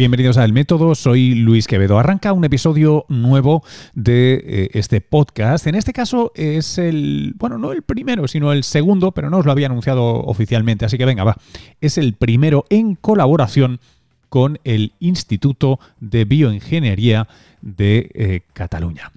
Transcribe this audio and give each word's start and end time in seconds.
Bienvenidos 0.00 0.38
a 0.38 0.46
El 0.46 0.54
Método, 0.54 0.94
soy 0.94 1.34
Luis 1.34 1.66
Quevedo. 1.66 1.98
Arranca 1.98 2.32
un 2.32 2.42
episodio 2.42 3.04
nuevo 3.10 3.62
de 3.92 4.42
eh, 4.46 4.70
este 4.72 5.02
podcast. 5.02 5.66
En 5.66 5.74
este 5.74 5.92
caso 5.92 6.32
es 6.34 6.78
el, 6.78 7.34
bueno, 7.36 7.58
no 7.58 7.72
el 7.72 7.82
primero, 7.82 8.26
sino 8.26 8.50
el 8.54 8.64
segundo, 8.64 9.12
pero 9.12 9.28
no 9.28 9.36
os 9.36 9.44
lo 9.44 9.52
había 9.52 9.66
anunciado 9.66 10.22
oficialmente, 10.22 10.86
así 10.86 10.96
que 10.96 11.04
venga, 11.04 11.22
va. 11.22 11.36
Es 11.82 11.98
el 11.98 12.14
primero 12.14 12.64
en 12.70 12.94
colaboración 12.94 13.78
con 14.30 14.58
el 14.64 14.94
Instituto 15.00 15.78
de 16.00 16.24
Bioingeniería 16.24 17.28
de 17.60 18.10
eh, 18.14 18.40
Cataluña. 18.54 19.12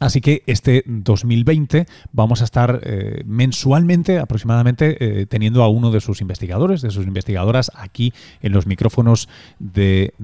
Así 0.00 0.22
que 0.22 0.42
este 0.46 0.82
2020 0.86 1.86
vamos 2.12 2.40
a 2.40 2.44
estar 2.44 2.80
eh, 2.82 3.22
mensualmente 3.26 4.18
aproximadamente 4.18 4.96
eh, 4.98 5.26
teniendo 5.26 5.62
a 5.62 5.68
uno 5.68 5.90
de 5.90 6.00
sus 6.00 6.22
investigadores, 6.22 6.80
de 6.80 6.90
sus 6.90 7.06
investigadoras 7.06 7.70
aquí 7.74 8.14
en 8.40 8.52
los 8.52 8.66
micrófonos 8.66 9.28
del, 9.58 10.14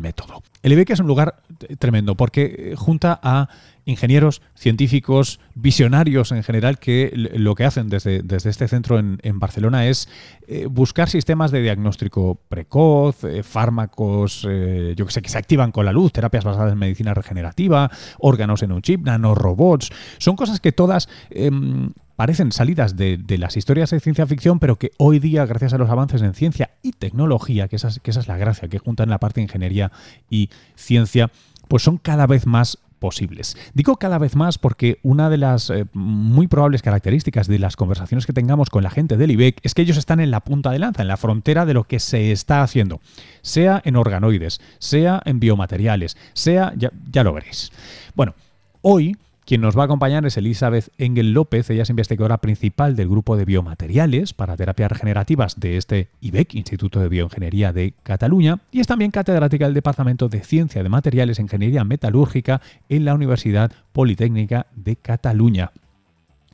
método. 0.00 0.42
El 0.64 0.72
IBEC 0.72 0.90
es 0.90 1.00
un 1.00 1.06
lugar 1.06 1.36
tremendo 1.78 2.16
porque 2.16 2.74
junta 2.76 3.20
a 3.22 3.48
ingenieros, 3.84 4.42
científicos, 4.54 5.40
visionarios 5.54 6.32
en 6.32 6.42
general, 6.42 6.78
que 6.78 7.10
lo 7.14 7.54
que 7.54 7.64
hacen 7.64 7.88
desde, 7.88 8.22
desde 8.22 8.50
este 8.50 8.68
centro 8.68 8.98
en, 8.98 9.38
Barcelona 9.38 9.86
es 9.86 10.08
eh, 10.46 10.66
buscar 10.66 11.08
sistemas 11.08 11.50
de 11.50 11.62
diagnóstico 11.62 12.40
precoz, 12.48 13.24
eh, 13.24 13.42
fármacos, 13.42 14.46
eh, 14.48 14.94
yo 14.96 15.06
que 15.06 15.12
sé, 15.12 15.22
que 15.22 15.28
se 15.28 15.38
activan 15.38 15.72
con 15.72 15.84
la 15.84 15.92
luz, 15.92 16.12
terapias 16.12 16.44
basadas 16.44 16.72
en 16.72 16.78
medicina 16.78 17.12
regenerativa, 17.12 17.90
órganos 18.18 18.62
en 18.62 18.72
un 18.72 18.82
chip, 18.82 19.04
nanorobots. 19.04 19.90
Son 20.18 20.36
cosas 20.36 20.60
que 20.60 20.70
todas 20.70 21.08
em, 21.30 21.92
parecen 22.14 22.52
salidas 22.52 22.96
de, 22.96 23.18
las 23.38 23.56
historias 23.56 23.90
de 23.90 23.98
ciencia 23.98 24.26
ficción, 24.26 24.60
pero 24.60 24.76
que 24.76 24.92
hoy 24.98 25.18
día, 25.18 25.44
gracias 25.44 25.72
a 25.72 25.78
los 25.78 25.90
avances 25.90 26.22
en 26.22 26.34
ciencia 26.34 26.70
y 26.82 26.92
tecnología, 26.92 27.66
que 27.66 27.76
esa, 27.76 27.88
que 28.00 28.12
esa 28.12 28.20
es 28.20 28.28
la 28.28 28.36
gracia, 28.36 28.68
que 28.68 28.78
juntan 28.78 29.10
la 29.10 29.18
parte 29.18 29.40
de 29.40 29.44
ingeniería 29.44 29.90
y 30.30 30.50
ciencia, 30.76 31.32
pues 31.66 31.82
son 31.82 31.98
cada 31.98 32.28
vez 32.28 32.46
más 32.46 32.78
posibles. 33.02 33.56
Digo 33.74 33.96
cada 33.96 34.16
vez 34.16 34.36
más 34.36 34.58
porque 34.58 35.00
una 35.02 35.28
de 35.28 35.36
las 35.36 35.70
eh, 35.70 35.86
muy 35.92 36.46
probables 36.46 36.82
características 36.82 37.48
de 37.48 37.58
las 37.58 37.74
conversaciones 37.74 38.26
que 38.26 38.32
tengamos 38.32 38.70
con 38.70 38.84
la 38.84 38.90
gente 38.90 39.16
del 39.16 39.32
IBEC 39.32 39.58
es 39.64 39.74
que 39.74 39.82
ellos 39.82 39.96
están 39.96 40.20
en 40.20 40.30
la 40.30 40.38
punta 40.38 40.70
de 40.70 40.78
lanza, 40.78 41.02
en 41.02 41.08
la 41.08 41.16
frontera 41.16 41.66
de 41.66 41.74
lo 41.74 41.82
que 41.82 41.98
se 41.98 42.30
está 42.30 42.62
haciendo, 42.62 43.00
sea 43.40 43.82
en 43.84 43.96
organoides, 43.96 44.60
sea 44.78 45.20
en 45.24 45.40
biomateriales, 45.40 46.16
sea, 46.32 46.72
ya, 46.76 46.92
ya 47.10 47.24
lo 47.24 47.32
veréis. 47.32 47.72
Bueno, 48.14 48.36
hoy 48.82 49.16
quien 49.44 49.60
nos 49.60 49.76
va 49.76 49.82
a 49.82 49.84
acompañar 49.86 50.24
es 50.24 50.36
Elizabeth 50.36 50.90
Engel 50.98 51.32
López, 51.32 51.68
ella 51.70 51.82
es 51.82 51.90
investigadora 51.90 52.38
principal 52.38 52.94
del 52.94 53.08
grupo 53.08 53.36
de 53.36 53.44
biomateriales 53.44 54.32
para 54.34 54.56
terapias 54.56 54.92
regenerativas 54.92 55.58
de 55.58 55.76
este 55.76 56.08
IBEC, 56.20 56.54
Instituto 56.54 57.00
de 57.00 57.08
Bioingeniería 57.08 57.72
de 57.72 57.94
Cataluña, 58.02 58.60
y 58.70 58.80
es 58.80 58.86
también 58.86 59.10
catedrática 59.10 59.64
del 59.64 59.74
Departamento 59.74 60.28
de 60.28 60.42
Ciencia 60.42 60.82
de 60.82 60.88
Materiales 60.88 61.38
e 61.38 61.42
Ingeniería 61.42 61.84
Metalúrgica 61.84 62.60
en 62.88 63.04
la 63.04 63.14
Universidad 63.14 63.72
Politécnica 63.92 64.66
de 64.76 64.96
Cataluña. 64.96 65.72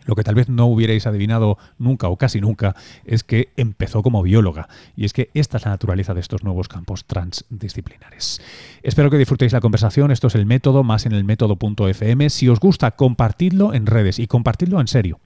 Lo 0.09 0.15
que 0.15 0.25
tal 0.25 0.35
vez 0.35 0.49
no 0.49 0.65
hubierais 0.65 1.07
adivinado 1.07 1.59
nunca 1.77 2.09
o 2.09 2.17
casi 2.17 2.41
nunca 2.41 2.75
es 3.05 3.25
que 3.25 3.51
empezó 3.59 4.03
como 4.03 4.23
bióloga. 4.23 4.67
Y 4.97 5.05
es 5.05 5.13
que 5.13 5.29
esta 5.35 5.59
es 5.59 5.67
la 5.67 5.73
naturaleza 5.73 6.15
de 6.15 6.21
estos 6.21 6.43
nuevos 6.45 6.67
campos 6.67 7.05
transdisciplinares. 7.05 8.41
Espero 8.83 9.11
que 9.11 9.19
disfrutéis 9.19 9.53
la 9.53 9.61
conversación. 9.61 10.11
Esto 10.11 10.29
es 10.29 10.35
el 10.35 10.47
método, 10.47 10.83
más 10.83 11.05
en 11.05 11.13
el 11.13 11.25
método.fm. 11.25 12.31
Si 12.31 12.49
os 12.49 12.59
gusta, 12.59 12.93
compartidlo 12.93 13.75
en 13.75 13.85
redes 13.85 14.19
y 14.19 14.27
compartidlo 14.27 14.81
en 14.81 14.89
serio. 14.89 15.21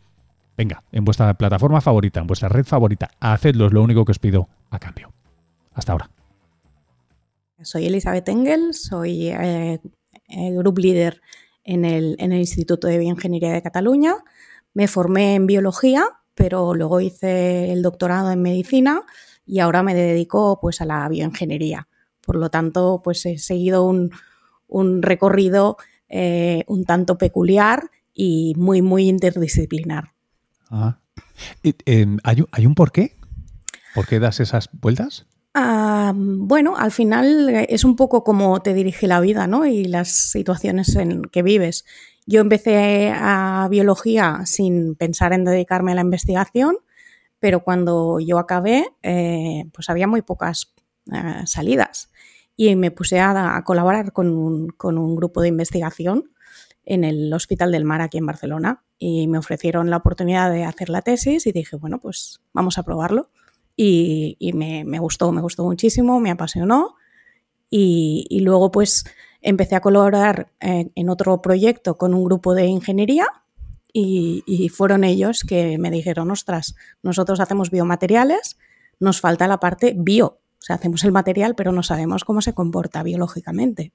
Venga, 0.57 0.83
en 0.91 1.05
vuestra 1.05 1.33
plataforma 1.35 1.81
favorita, 1.81 2.19
en 2.19 2.27
vuestra 2.27 2.49
red 2.49 2.65
favorita, 2.65 3.13
hacedlo, 3.21 3.67
es 3.67 3.73
lo 3.73 3.85
único 3.85 4.05
que 4.05 4.11
os 4.11 4.19
pido 4.19 4.49
a 4.71 4.81
cambio. 4.81 5.13
Hasta 5.75 5.93
ahora. 5.93 6.11
Soy 7.63 7.87
Elizabeth 7.87 8.29
Engel, 8.29 8.75
soy 8.75 9.29
eh, 9.29 9.79
eh, 10.27 10.51
group 10.55 10.79
leader 10.79 11.21
en 11.63 11.85
el, 11.85 12.17
en 12.19 12.33
el 12.33 12.41
Instituto 12.41 12.89
de 12.89 12.99
Bioingeniería 12.99 13.53
de 13.53 13.63
Cataluña. 13.63 14.17
Me 14.75 14.89
formé 14.89 15.35
en 15.35 15.47
biología, 15.47 16.07
pero 16.35 16.75
luego 16.75 17.01
hice 17.01 17.73
el 17.73 17.83
doctorado 17.83 18.31
en 18.31 18.43
medicina 18.43 19.03
y 19.47 19.61
ahora 19.61 19.83
me 19.83 19.95
dedico 19.95 20.59
pues 20.61 20.81
a 20.81 20.85
la 20.85 21.09
bioingeniería. 21.09 21.89
Por 22.25 22.37
lo 22.37 22.51
tanto, 22.51 23.01
pues 23.03 23.27
he 23.27 23.39
seguido 23.39 23.85
un, 23.85 25.03
recorrido 25.03 25.77
eh, 26.09 26.65
un 26.67 26.85
tanto 26.85 27.19
peculiar 27.19 27.91
y 28.15 28.55
muy, 28.57 28.83
muy 28.83 29.09
interdisciplinar. 29.09 30.13
Ah. 30.71 30.99
Em, 31.63 32.19
¿hay, 32.23 32.45
¿Hay 32.53 32.67
un 32.67 32.75
porqué? 32.75 33.17
¿Por 33.95 34.07
qué 34.07 34.21
das 34.21 34.41
esas 34.41 34.71
vueltas? 34.73 35.27
Ah, 35.55 36.15
bueno, 36.17 36.77
al 36.79 36.93
final 36.93 37.51
es 37.69 37.85
un 37.85 37.95
poco 37.97 38.25
como 38.25 38.63
te 38.63 38.73
dirige 38.73 39.07
la 39.07 39.21
vida, 39.21 39.47
¿no? 39.47 39.67
Y 39.67 39.85
las 39.85 40.31
situaciones 40.31 40.97
en 40.97 41.23
que 41.25 41.43
vives. 41.43 41.85
Yo 42.27 42.41
empecé 42.41 43.13
a 43.15 43.67
biología 43.71 44.43
sin 44.45 44.95
pensar 44.95 45.33
en 45.33 45.45
dedicarme 45.45 45.93
a 45.93 45.97
la 45.97 46.03
investigación, 46.03 46.77
pero 47.41 47.65
cuando 47.65 48.21
yo 48.21 48.39
acabé, 48.39 48.87
eh, 49.03 49.65
pues 49.73 49.91
había 49.91 50.07
muy 50.07 50.23
pocas 50.23 50.73
eh, 51.13 51.43
salidas 51.47 52.11
y 52.57 52.77
me 52.77 52.93
puse 52.93 53.19
a, 53.19 53.61
colaborar 53.65 54.13
con 54.13 54.29
un, 54.29 55.17
grupo 55.17 55.43
de 55.43 55.49
investigación 55.49 56.31
en 56.85 57.03
el 57.03 57.33
Hospital 57.33 57.73
del 57.73 57.85
Mar 57.85 58.01
aquí 58.01 58.19
en 58.19 58.27
Barcelona 58.27 58.85
y 58.99 59.27
me 59.27 59.39
ofrecieron 59.39 59.91
la 59.91 59.97
oportunidad 59.97 60.51
de 60.53 60.65
hacer 60.65 60.91
la 60.91 61.03
tesis 61.03 61.47
y 61.47 61.53
dije, 61.53 61.77
bueno, 61.77 61.99
pues 61.99 62.41
vamos 62.53 62.79
a 62.79 62.85
probarlo. 62.85 63.31
Y, 63.75 64.53
me, 64.55 64.99
gustó, 65.01 65.33
me 65.33 65.41
gustó 65.41 65.65
muchísimo, 65.65 66.21
me 66.21 66.31
apasionó 66.31 66.95
y 67.71 68.41
luego 68.43 68.71
pues 68.71 69.05
empecé 69.43 69.75
a 69.75 69.81
colaborar 69.81 70.49
eh, 70.61 70.91
en, 70.95 71.09
otro 71.09 71.43
proyecto 71.43 71.99
con 71.99 72.15
un 72.15 72.25
grupo 72.25 72.55
de 72.55 72.67
ingeniería 72.67 73.27
y, 73.93 74.71
fueron 74.75 75.05
ellos 75.05 75.45
que 75.47 75.77
me 75.77 75.91
dijeron, 75.91 76.31
ostras, 76.31 76.75
nosotros 77.03 77.41
hacemos 77.41 77.71
biomateriales, 77.71 78.57
nos 78.99 79.21
falta 79.21 79.47
la 79.47 79.61
parte 79.61 79.95
bio. 79.95 80.27
O 80.27 80.65
sea, 80.65 80.77
hacemos 80.77 81.05
el 81.05 81.13
material, 81.13 81.55
pero 81.55 81.73
no 81.73 81.83
sabemos 81.83 82.25
cómo 82.25 82.41
se 82.41 82.55
comporta 82.55 83.03
biológicamente. 83.03 83.93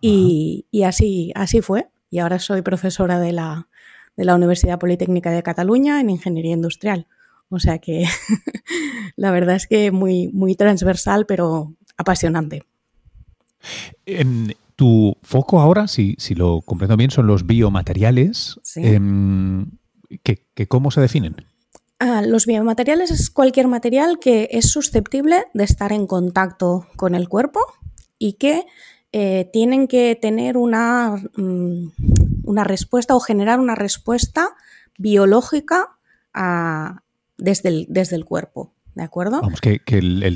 Y, 0.00 0.64
así, 0.86 1.32
así 1.34 1.60
fue. 1.60 1.88
Y 2.08 2.20
ahora 2.20 2.38
soy 2.38 2.62
profesora 2.62 3.18
de 3.18 3.32
la, 3.32 3.68
de 4.16 4.24
la 4.24 4.34
Universidad 4.34 4.78
Politécnica 4.78 5.30
de 5.30 5.42
Cataluña 5.42 6.00
en 6.00 6.08
Ingeniería 6.08 6.54
Industrial. 6.54 7.06
O 7.50 7.58
sea 7.58 7.78
que 7.78 8.06
la 9.16 9.30
verdad 9.30 9.56
es 9.56 9.66
que 9.66 9.90
muy, 9.90 10.28
muy 10.28 10.54
transversal, 10.54 11.26
pero 11.26 11.74
apasionante. 11.96 12.64
En, 14.06 14.54
tu 14.76 15.16
foco 15.22 15.60
ahora, 15.60 15.88
si, 15.88 16.16
si 16.18 16.34
lo 16.34 16.60
comprendo 16.62 16.96
bien, 16.96 17.10
son 17.10 17.26
los 17.26 17.46
biomateriales. 17.46 18.60
Em, 18.76 19.70
¿Cómo 20.68 20.90
se 20.90 21.00
definen? 21.00 21.36
Ah, 21.98 22.22
los 22.22 22.46
biomateriales 22.46 23.10
es 23.10 23.30
cualquier 23.30 23.68
material 23.68 24.18
que 24.18 24.48
es 24.50 24.70
susceptible 24.70 25.44
de 25.54 25.64
estar 25.64 25.92
en 25.92 26.06
contacto 26.06 26.86
con 26.96 27.14
el 27.14 27.28
cuerpo 27.28 27.60
y 28.18 28.34
que 28.34 28.66
eh, 29.12 29.48
tienen 29.52 29.86
que 29.86 30.18
tener 30.20 30.56
una, 30.56 31.16
mm, 31.36 31.92
una, 32.44 32.64
respuesta 32.64 33.14
o 33.14 33.20
generar 33.20 33.60
una 33.60 33.76
respuesta 33.76 34.50
biológica 34.98 35.98
desde, 37.38 37.86
desde 37.88 38.16
el 38.16 38.24
cuerpo. 38.24 38.73
¿De 38.94 39.02
acuerdo? 39.02 39.40
Vamos, 39.40 39.60
que, 39.60 39.80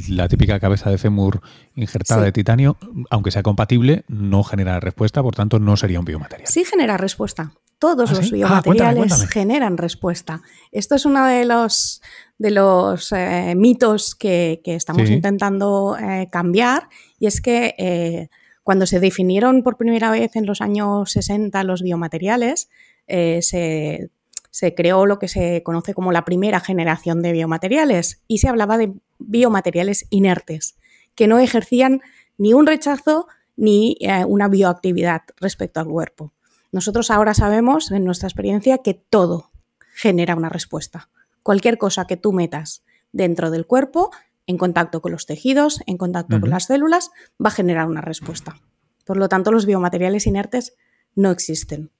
la 0.08 0.28
típica 0.28 0.58
cabeza 0.58 0.90
de 0.90 0.98
fémur 0.98 1.40
injertada 1.76 2.22
de 2.22 2.32
titanio, 2.32 2.76
aunque 3.08 3.30
sea 3.30 3.42
compatible, 3.42 4.04
no 4.08 4.42
genera 4.42 4.80
respuesta, 4.80 5.22
por 5.22 5.36
tanto 5.36 5.60
no 5.60 5.76
sería 5.76 6.00
un 6.00 6.04
biomaterial. 6.04 6.48
Sí 6.48 6.64
genera 6.64 6.96
respuesta. 6.96 7.52
Todos 7.78 8.10
¿Ah, 8.10 8.14
los 8.14 8.26
ah, 8.26 8.34
biomateriales 8.34 9.28
generan 9.28 9.78
respuesta. 9.78 10.42
Esto 10.72 10.96
es 10.96 11.06
uno 11.06 11.24
de 11.26 11.44
los, 11.44 12.02
de 12.38 12.50
los 12.50 13.12
eh, 13.12 13.54
mitos 13.56 14.16
que, 14.16 14.60
estamos 14.64 15.08
intentando 15.08 15.96
eh, 15.96 16.28
cambiar 16.32 16.88
y 17.20 17.26
es 17.26 17.40
que 17.40 17.76
eh, 17.78 18.28
cuando 18.64 18.86
se 18.86 18.98
definieron 18.98 19.62
por 19.62 19.76
primera 19.76 20.10
vez 20.10 20.34
en 20.34 20.46
los 20.46 20.60
años 20.60 21.12
60 21.12 21.62
los 21.62 21.82
biomateriales, 21.82 22.68
se 23.06 24.10
se 24.50 24.74
creó 24.74 25.06
lo 25.06 25.18
que 25.18 25.28
se 25.28 25.62
conoce 25.62 25.94
como 25.94 26.12
la 26.12 26.24
primera 26.24 26.60
generación 26.60 27.22
de 27.22 27.32
biomateriales 27.32 28.22
y 28.26 28.38
se 28.38 28.48
hablaba 28.48 28.78
de 28.78 28.94
biomateriales 29.18 30.06
inertes, 30.10 30.76
que 31.14 31.26
no 31.26 31.38
ejercían 31.38 32.00
ni 32.36 32.54
un 32.54 32.66
rechazo 32.66 33.28
ni 33.56 33.96
eh, 34.00 34.24
una 34.24 34.48
bioactividad 34.48 35.22
respecto 35.36 35.80
al 35.80 35.86
cuerpo. 35.86 36.32
Nosotros 36.70 37.10
ahora 37.10 37.34
sabemos, 37.34 37.90
en 37.90 38.04
nuestra 38.04 38.28
experiencia, 38.28 38.78
que 38.78 38.94
todo 38.94 39.50
genera 39.94 40.36
una 40.36 40.48
respuesta. 40.48 41.10
Cualquier 41.42 41.78
cosa 41.78 42.06
que 42.06 42.16
tú 42.16 42.32
metas 42.32 42.84
dentro 43.12 43.50
del 43.50 43.66
cuerpo, 43.66 44.10
en 44.46 44.58
contacto 44.58 45.02
con 45.02 45.12
los 45.12 45.26
tejidos, 45.26 45.80
en 45.86 45.96
contacto 45.96 46.40
con 46.40 46.50
las 46.50 46.66
células, 46.66 47.10
va 47.42 47.48
a 47.48 47.52
generar 47.52 47.86
una 47.86 48.00
respuesta. 48.00 48.60
Por 49.04 49.16
lo 49.16 49.28
tanto, 49.28 49.50
los 49.50 49.66
biomateriales 49.66 50.26
inertes 50.26 50.76
no 51.14 51.30
existen. 51.30 51.90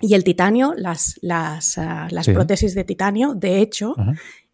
Y 0.00 0.14
el 0.14 0.24
titanio, 0.24 0.74
las, 0.76 1.18
las, 1.22 1.76
ah, 1.78 2.08
prótesis 2.26 2.74
de 2.74 2.84
titanio, 2.84 3.34
de 3.34 3.60
hecho, 3.60 3.96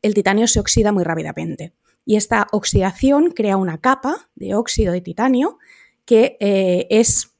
el 0.02 0.14
titanio 0.14 0.46
se 0.46 0.60
oxida 0.60 0.92
muy 0.92 1.04
rápidamente. 1.04 1.74
y 2.06 2.16
esta 2.16 2.46
oxidación 2.52 3.30
crea 3.30 3.56
una 3.56 3.78
capa 3.78 4.28
de 4.34 4.54
óxido 4.54 4.92
de 4.92 5.00
titanio 5.00 5.58
que 6.04 6.36
eh, 6.40 6.86
es 6.90 7.34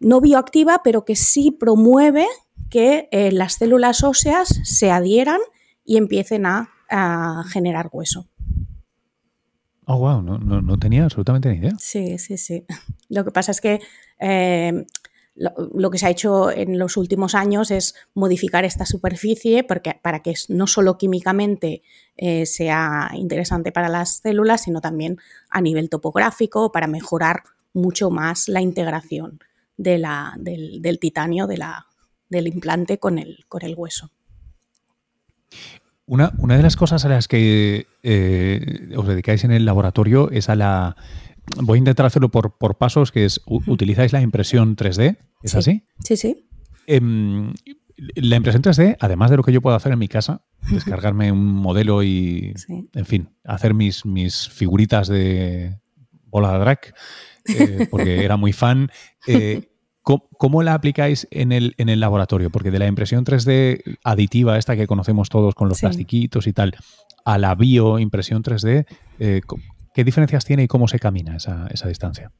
no 0.00 0.20
bioactiva, 0.20 0.82
pero 0.82 1.04
que 1.04 1.16
sí 1.16 1.50
promueve 1.50 2.26
que 2.70 3.08
eh, 3.10 3.32
las 3.32 3.54
células 3.54 4.02
óseas 4.02 4.48
se 4.64 4.90
adhieran 4.90 5.40
y 5.84 5.96
empiecen 5.96 6.46
a, 6.46 6.70
generar 7.48 7.88
hueso. 7.90 8.28
Oh, 9.86 9.98
wow, 9.98 10.22
no, 10.22 10.78
tenía 10.78 11.04
absolutamente 11.04 11.48
ni 11.48 11.56
idea. 11.56 11.72
Sí, 11.76 12.18
sí, 12.18 12.38
sí. 12.38 12.64
Lo 13.08 13.24
que 13.24 13.32
pasa 13.32 13.50
es 13.50 13.60
que 13.60 13.80
eh, 14.20 14.86
lo, 15.36 15.90
que 15.90 15.98
se 15.98 16.06
ha 16.06 16.10
hecho 16.10 16.50
en 16.50 16.78
los 16.78 16.96
últimos 16.96 17.34
años 17.34 17.70
es 17.70 17.94
modificar 18.14 18.64
esta 18.64 18.86
superficie 18.86 19.64
porque, 19.64 19.98
para 20.00 20.20
que 20.20 20.34
no 20.48 20.66
solo 20.66 20.96
químicamente 20.96 21.82
eh, 22.16 22.46
sea 22.46 23.10
interesante 23.14 23.72
para 23.72 23.88
las 23.88 24.18
células, 24.18 24.62
sino 24.62 24.80
también 24.80 25.18
a 25.50 25.60
nivel 25.60 25.90
topográfico 25.90 26.70
para 26.70 26.86
mejorar 26.86 27.42
mucho 27.72 28.10
más 28.10 28.48
la 28.48 28.60
integración 28.60 29.40
del, 29.76 30.06
titanio 31.00 31.48
del 31.48 32.46
implante 32.46 32.98
con 32.98 33.18
el, 33.18 33.44
con 33.48 33.64
el 33.64 33.74
hueso. 33.76 34.10
Una, 36.06 36.32
una, 36.38 36.56
de 36.56 36.62
las 36.62 36.76
cosas 36.76 37.04
a 37.06 37.08
las 37.08 37.28
que 37.28 37.86
eh, 38.02 38.90
os 38.94 39.08
dedicáis 39.08 39.42
en 39.44 39.52
el 39.52 39.64
laboratorio 39.64 40.30
es 40.30 40.48
a 40.48 40.54
la 40.54 40.96
voy 41.62 41.76
a 41.76 41.78
intentar 41.78 42.06
hacerlo 42.06 42.30
por, 42.30 42.56
por 42.56 42.76
pasos, 42.76 43.12
que 43.12 43.24
es, 43.24 43.40
utilizáis 43.46 44.12
la 44.12 44.20
impresión 44.20 44.76
3D, 44.76 45.18
¿es 45.42 45.54
así? 45.54 45.84
Sí, 46.02 46.16
sí. 46.16 46.48
Em, 46.86 47.52
la 47.96 48.36
impresión 48.36 48.62
3D, 48.62 48.96
además 49.00 49.30
de 49.30 49.36
lo 49.36 49.42
que 49.42 49.52
yo 49.52 49.60
puedo 49.60 49.76
hacer 49.76 49.92
en 49.92 49.98
mi 49.98 50.08
casa, 50.08 50.42
descargarme 50.70 51.30
un 51.30 51.44
modelo 51.44 52.02
y, 52.02 52.54
en 52.94 53.06
fin, 53.06 53.30
hacer 53.44 53.74
mis, 53.74 54.04
mis 54.04 54.48
figuritas 54.48 55.08
de 55.08 55.78
bola 56.26 56.52
de 56.52 56.58
drag, 56.58 56.94
eh, 57.46 57.86
porque 57.90 58.24
era 58.24 58.36
muy 58.36 58.52
fan. 58.52 58.90
Eh, 59.26 59.68
¿cómo, 60.02 60.62
la 60.62 60.74
aplicáis 60.74 61.28
en 61.30 61.52
el, 61.52 61.74
en 61.78 61.88
el 61.88 62.00
laboratorio? 62.00 62.50
Porque 62.50 62.70
de 62.70 62.78
la 62.78 62.86
impresión 62.86 63.24
3D 63.24 63.98
aditiva, 64.02 64.58
esta 64.58 64.76
que 64.76 64.86
conocemos 64.86 65.28
todos 65.28 65.54
con 65.54 65.68
los 65.68 65.80
plastiquitos 65.80 66.46
y 66.46 66.52
tal, 66.52 66.76
a 67.24 67.38
la 67.38 67.54
bioimpresión 67.54 68.42
3D, 68.42 68.86
eh, 69.18 69.40
¿Qué 69.94 70.02
diferencias 70.02 70.44
tiene 70.44 70.64
y 70.64 70.68
cómo 70.68 70.88
se 70.88 70.98
camina 70.98 71.36
esa, 71.36 71.68
distancia? 71.86 72.32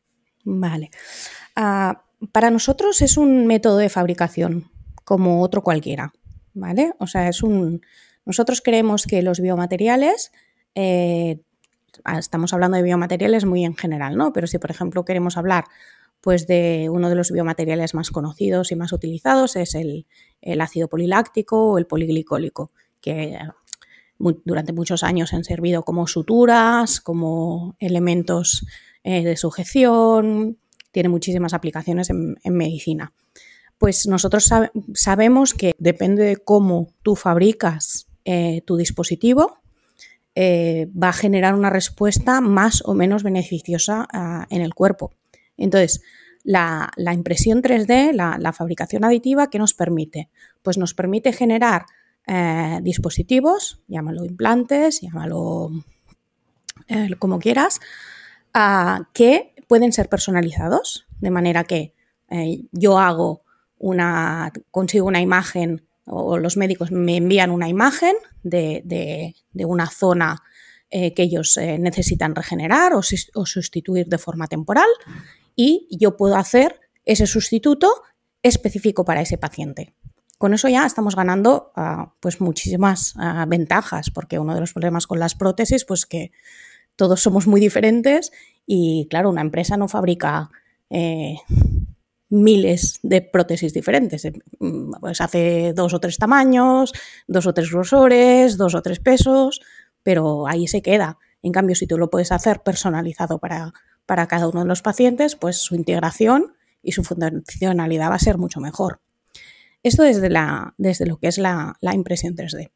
Vale. 0.43 0.91
Ah, 1.55 2.03
para 2.33 2.51
nosotros 2.51 3.01
es 3.01 3.17
un 3.17 3.47
método 3.47 3.79
de 3.79 3.89
fabricación 3.89 4.73
como 5.05 5.41
otro 5.41 5.63
cualquiera, 5.63 6.13
¿vale? 6.53 6.93
O 6.99 7.07
sea, 7.07 7.29
es 7.29 7.45
un... 7.45 7.81
Nosotros 8.27 8.61
creemos 8.61 9.07
que 9.07 9.23
los 9.23 9.39
biomateriales, 9.39 10.33
eh, 10.75 11.43
ah, 12.03 12.19
estamos 12.19 12.53
hablando 12.53 12.77
de 12.77 12.83
biomateriales 12.83 13.45
muy 13.45 13.65
en 13.65 13.77
general, 13.77 14.17
¿no? 14.17 14.33
Pero 14.33 14.49
si, 14.49 14.59
por 14.59 14.73
ejemplo, 14.73 15.05
queremos 15.05 15.37
hablar 15.37 15.65
pues 16.21 16.49
de 16.49 16.89
uno 16.91 17.09
de 17.09 17.15
los 17.15 17.31
biomateriales 17.31 17.95
más 17.95 18.11
conocidos 18.11 18.73
y 18.73 18.77
más 18.77 18.93
utilizados 18.93 19.55
es 19.55 19.77
el, 19.77 20.07
el 20.41 20.61
ácido 20.61 20.89
poliláctico 20.89 21.71
o 21.71 21.79
el 21.79 21.87
poliglicólico, 21.87 22.73
que 23.01 23.39
durante 24.19 24.73
muchos 24.73 25.03
años 25.03 25.33
han 25.33 25.45
servido 25.45 25.83
como 25.83 26.07
suturas, 26.07 27.01
como 27.01 27.77
elementos 27.79 28.67
eh, 29.03 29.25
de 29.25 29.37
sujeción, 29.37 30.59
tiene 30.93 31.09
muchísimas 31.09 31.55
aplicaciones 31.55 32.11
en, 32.11 32.37
medicina. 32.45 33.13
Pues 33.79 34.07
nosotros 34.07 34.51
sabemos 34.95 35.53
que 35.53 35.73
depende 35.79 36.23
de 36.23 36.37
cómo 36.37 36.89
tú 37.03 37.17
fabricas 37.17 38.07
eh, 38.25 38.63
tu 38.65 38.77
dispositivo, 38.77 39.59
eh, 40.37 40.89
va 40.91 41.11
a 41.11 41.13
generar 41.13 41.55
una 41.55 41.71
respuesta 41.71 42.41
más 42.41 42.83
o 42.87 42.95
menos 42.95 43.23
beneficiosa 43.23 44.07
ah, 44.13 44.47
en 44.51 44.63
el 44.63 44.75
cuerpo. 44.75 45.13
Entonces, 45.57 46.03
la, 46.45 46.91
impresión 47.13 47.63
3D, 47.63 48.13
la, 48.13 48.37
la, 48.39 48.53
fabricación 48.53 49.05
aditiva, 49.05 49.51
¿qué 49.51 49.59
nos 49.59 49.75
permite? 49.75 50.29
Pues 50.63 50.79
nos 50.79 50.95
permite 50.95 51.33
generar 51.33 51.87
eh, 52.27 52.79
dispositivos, 52.83 53.81
llámalo 53.87 54.25
implantes, 54.25 55.03
llámalo 55.03 55.71
eh, 56.89 57.11
como 57.19 57.39
quieras, 57.39 57.81
que 59.13 59.55
pueden 59.67 59.93
ser 59.93 60.09
personalizados, 60.09 61.07
de 61.21 61.31
manera 61.31 61.65
que 61.65 61.93
eh, 62.31 62.63
yo 62.73 62.99
hago 62.99 63.43
una, 63.79 64.53
consigo 64.71 65.07
una 65.07 65.21
imagen 65.21 65.87
o 66.07 66.39
los 66.39 66.57
médicos 66.57 66.93
me 66.93 67.17
envían 67.17 67.51
una 67.51 67.69
imagen 67.69 68.15
de, 68.43 69.35
una 69.55 69.91
zona 69.91 70.43
que 70.91 71.15
ellos 71.17 71.59
necesitan 71.79 72.37
regenerar 72.37 72.93
o 72.95 73.03
sustituir 73.03 74.07
de 74.07 74.19
forma 74.19 74.47
temporal 74.47 74.89
y 75.57 75.89
yo 75.91 76.17
puedo 76.17 76.37
hacer 76.37 76.79
ese 77.05 77.27
sustituto 77.27 77.91
específico 78.43 79.05
para 79.05 79.23
ese 79.23 79.39
paciente. 79.39 79.95
Con 80.39 80.53
eso 80.55 80.69
ya 80.69 80.85
estamos 80.85 81.17
ganando 81.17 81.73
ah, 81.77 82.13
pues 82.21 82.41
muchísimas 82.41 83.15
ah, 83.17 83.47
ventajas, 83.49 84.11
porque 84.11 84.39
uno 84.39 84.55
de 84.55 84.61
los 84.61 84.73
problemas 84.73 85.07
con 85.07 85.19
las 85.21 85.35
prótesis, 85.35 85.85
pues 85.85 86.07
que 86.07 86.33
todos 86.97 87.21
somos 87.23 87.47
muy 87.47 87.61
diferentes 87.61 88.33
y 88.67 89.07
claro, 89.11 89.31
una 89.31 89.41
empresa 89.41 89.77
no 89.77 89.89
fabrica 89.89 90.51
eh, 90.91 91.37
miles 92.29 92.99
de 93.03 93.23
prótesis 93.23 93.73
diferentes. 93.73 94.25
Eh, 94.25 94.33
pues 95.01 95.21
hace 95.21 95.73
dos 95.73 95.95
o 95.95 96.01
tres 96.01 96.19
tamaños, 96.19 96.93
dos 97.27 97.47
o 97.47 97.55
tres 97.55 97.71
grosores, 97.71 98.57
dos 98.57 98.75
o 98.75 98.83
tres 98.83 99.01
pesos, 99.01 99.61
pero 100.03 100.47
ahí 100.47 100.67
se 100.67 100.83
queda. 100.83 101.19
En 101.43 101.53
cambio, 101.53 101.77
si 101.77 101.87
tú 101.87 101.99
lo 101.99 102.11
puedes 102.11 102.33
hacer 102.33 102.63
personalizado 102.63 103.39
para, 103.39 103.73
para 104.07 104.27
cada 104.27 104.49
uno 104.49 104.61
de 104.61 104.67
los 104.67 104.83
pacientes, 104.83 105.37
pues 105.37 105.59
su 105.59 105.75
integración 105.75 106.55
y 106.83 106.93
su 106.93 107.05
funcionalidad 107.05 108.11
va 108.11 108.17
a 108.17 108.19
ser 108.19 108.39
mucho 108.39 108.61
mejor. 108.61 109.01
Esto 109.85 110.03
desde, 110.03 110.31
lo 111.07 111.19
que 111.19 111.29
es 111.29 111.37
la, 111.37 111.77
impresión 111.93 112.35
3D. 112.35 112.71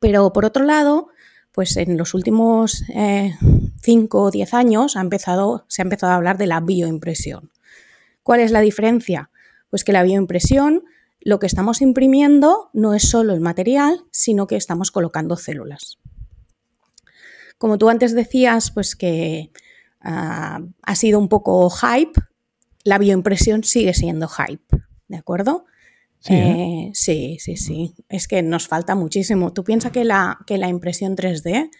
Pero 0.00 0.32
por 0.32 0.44
otro 0.44 0.64
lado, 0.64 1.08
pues 1.52 1.76
en 1.76 1.96
los 1.96 2.12
últimos 2.12 2.84
5 2.88 2.92
eh, 2.98 4.20
o 4.20 4.30
10 4.30 4.54
años 4.54 4.96
ha 4.96 5.00
empezado, 5.00 5.64
se 5.68 5.80
ha 5.80 5.84
empezado 5.84 6.12
a 6.12 6.16
hablar 6.16 6.36
de 6.36 6.48
la 6.48 6.60
bioimpresión. 6.60 7.52
¿Cuál 8.24 8.40
es 8.40 8.50
la 8.50 8.60
diferencia? 8.60 9.30
Pues 9.70 9.84
que 9.84 9.92
la 9.92 10.02
bioimpresión, 10.02 10.82
lo 11.20 11.38
que 11.38 11.46
estamos 11.46 11.80
imprimiendo 11.82 12.70
no 12.72 12.94
es 12.94 13.08
solo 13.08 13.32
el 13.32 13.40
material, 13.40 14.04
sino 14.10 14.48
que 14.48 14.56
estamos 14.56 14.90
colocando 14.90 15.36
células. 15.36 15.98
Como 17.58 17.78
tú 17.78 17.90
antes 17.90 18.12
decías, 18.12 18.72
pues 18.72 18.96
que 18.96 19.52
ah, 20.00 20.62
ha 20.82 20.96
sido 20.96 21.20
un 21.20 21.28
poco 21.28 21.70
hype, 21.70 22.20
la 22.82 22.98
bioimpresión 22.98 23.62
sigue 23.62 23.94
siendo 23.94 24.26
hype, 24.26 24.82
¿de 25.06 25.16
acuerdo? 25.16 25.64
¿Eh? 26.26 26.88
Eh, 26.88 26.90
sí, 26.94 27.38
sí, 27.40 27.56
sí, 27.56 27.94
Es 28.08 28.28
que 28.28 28.42
nos 28.42 28.68
falta 28.68 28.94
muchísimo. 28.94 29.52
Tú 29.52 29.64
piensas 29.64 29.92
que 29.92 30.04
la, 30.04 30.38
que 30.46 30.58
la 30.58 30.68
impresión 30.68 31.16
3D, 31.16 31.70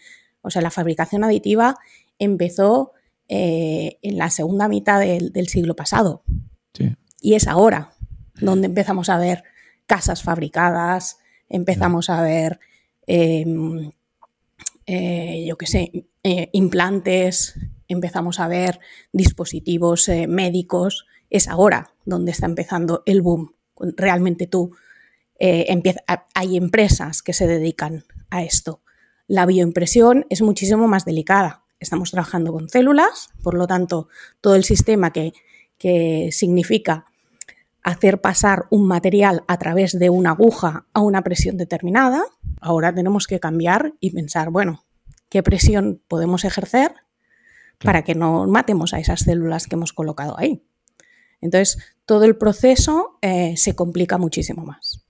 o 0.41 0.49
sea, 0.49 0.61
la 0.61 0.71
fabricación 0.71 1.23
aditiva, 1.23 1.77
empezó 2.17 2.93
eh, 3.27 3.97
en 4.01 4.17
la 4.17 4.29
segunda 4.29 4.67
mitad 4.67 4.99
del, 4.99 5.47
siglo 5.47 5.75
pasado. 5.75 6.23
Y 7.21 7.33
es 7.33 7.47
ahora 7.47 7.91
donde 8.39 8.67
empezamos 8.67 9.09
a 9.09 9.17
ver 9.17 9.43
casas 9.85 10.23
fabricadas, 10.23 11.17
empezamos 11.49 12.09
a 12.09 12.21
ver, 12.21 12.61
em, 13.05 13.91
yo 14.87 15.57
qué 15.57 15.65
sé, 15.65 16.07
implantes, 16.53 17.55
empezamos 17.89 18.39
a 18.39 18.47
ver 18.47 18.79
dispositivos 19.11 20.09
médicos. 20.29 21.05
Es 21.29 21.49
ahora 21.49 21.91
donde 22.05 22.31
está 22.31 22.45
empezando 22.45 23.03
el 23.05 23.21
boom 23.21 23.51
realmente 23.95 24.47
tú 24.47 24.75
eh, 25.39 25.67
hay 26.33 26.57
empresas 26.57 27.21
que 27.21 27.33
se 27.33 27.47
dedican 27.47 28.05
a 28.29 28.43
esto. 28.43 28.81
La 29.27 29.45
bioimpresión 29.45 30.25
es 30.29 30.41
muchísimo 30.41 30.87
más 30.87 31.05
delicada. 31.05 31.63
Estamos 31.79 32.11
trabajando 32.11 32.51
con 32.51 32.67
células, 32.67 33.29
por 33.41 33.53
lo 33.53 33.67
tanto, 33.67 34.09
todo 34.41 34.55
el 34.55 34.63
sistema 34.63 35.11
que, 35.11 35.33
que 35.77 36.29
significa 36.31 37.05
hacer 37.83 38.21
pasar 38.21 38.65
un 38.69 38.87
material 38.87 39.43
a 39.47 39.57
través 39.57 39.97
de 39.97 40.09
una 40.09 40.31
aguja 40.31 40.85
a 40.93 40.99
una 40.99 41.23
presión 41.23 41.57
determinada, 41.57 42.23
ahora 42.59 42.93
tenemos 42.93 43.27
que 43.27 43.39
cambiar 43.39 43.93
y 43.99 44.11
pensar, 44.11 44.49
bueno, 44.49 44.85
¿qué 45.29 45.41
presión 45.43 46.01
podemos 46.07 46.43
ejercer 46.43 46.93
para 47.79 48.03
que 48.03 48.15
no 48.15 48.45
matemos 48.47 48.93
a 48.93 48.99
esas 48.99 49.21
células 49.21 49.67
que 49.67 49.75
hemos 49.75 49.93
colocado 49.93 50.37
ahí? 50.37 50.63
Entonces, 51.41 51.77
todo 52.05 52.25
el 52.25 52.35
proceso 52.37 53.17
eh, 53.21 53.55
se 53.57 53.75
complica 53.75 54.17
muchísimo 54.17 54.65
más. 54.65 55.08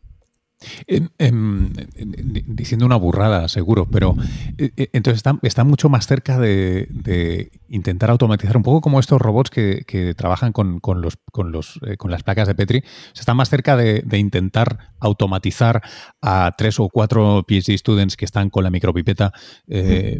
Diciendo 2.47 2.85
una 2.85 2.97
burrada, 2.97 3.47
seguro, 3.47 3.85
pero 3.85 4.15
eh, 4.57 4.71
eh, 4.75 4.89
entonces 4.91 5.23
está, 5.43 5.63
mucho 5.63 5.89
más 5.89 6.05
cerca 6.05 6.37
de, 6.37 7.51
intentar 7.69 8.09
automatizar 8.09 8.57
un 8.57 8.63
poco 8.63 8.81
como 8.81 8.99
estos 8.99 9.21
robots 9.21 9.49
que, 9.49 10.13
trabajan 10.17 10.51
con, 10.51 10.79
los, 11.01 11.17
con, 11.31 11.51
los, 11.51 11.79
eh, 11.87 11.95
con 11.95 12.11
las 12.11 12.23
placas 12.23 12.47
de 12.47 12.55
Petri. 12.55 12.83
Se 13.13 13.21
está 13.21 13.33
más 13.33 13.49
cerca 13.49 13.77
de, 13.77 14.03
intentar 14.17 14.93
automatizar 14.99 15.81
a 16.21 16.53
tres 16.57 16.79
o 16.79 16.89
cuatro 16.89 17.45
PhD 17.47 17.77
students 17.77 18.17
que 18.17 18.25
están 18.25 18.49
con 18.49 18.65
la 18.65 18.69
micropipeta 18.69 19.31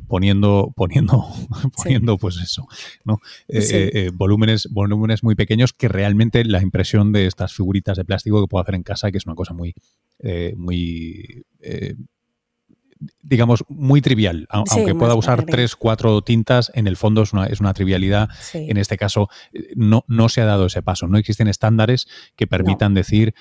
poniendo, 0.08 0.72
poniendo, 0.75 1.27
poniendo 1.75 2.17
pues 2.17 2.38
eso, 2.38 2.67
¿no? 3.03 3.19
volúmenes, 4.13 4.69
volúmenes 4.72 5.24
muy 5.24 5.36
pequeños 5.36 5.74
que 5.74 5.89
realmente 5.89 6.46
la 6.46 6.62
impresión 6.62 7.12
de 7.12 7.25
estas 7.25 7.53
figuritas 7.53 7.98
de 7.98 8.05
plástico 8.05 8.41
que 8.41 8.48
puedo 8.48 8.62
hacer 8.62 8.75
en 8.75 8.84
casa, 8.84 9.12
que 9.12 9.17
es 9.17 9.25
una 9.25 9.36
cosa 9.36 9.53
muy 9.53 9.74
eh, 10.20 10.54
muy, 10.58 11.46
eh, 11.62 11.96
digamos, 13.22 13.64
muy 13.70 14.02
trivial. 14.02 14.48
Aunque 14.50 14.96
pueda 14.96 15.16
usar 15.16 15.46
tres, 15.46 15.76
cuatro 15.76 16.22
tintas, 16.22 16.72
en 16.76 16.88
el 16.88 16.98
fondo 16.98 17.24
es 17.24 17.34
una, 17.34 17.46
es 17.46 17.60
una 17.60 17.74
trivialidad. 17.74 18.30
En 18.54 18.78
este 18.78 18.98
caso, 18.98 19.30
eh, 19.54 19.72
no, 19.76 20.04
no 20.08 20.30
se 20.30 20.42
ha 20.42 20.46
dado 20.46 20.66
ese 20.66 20.82
paso. 20.82 21.08
No 21.08 21.18
existen 21.18 21.48
estándares 21.48 22.08
que 22.36 22.48
permitan 22.48 22.94
decir 22.94 23.34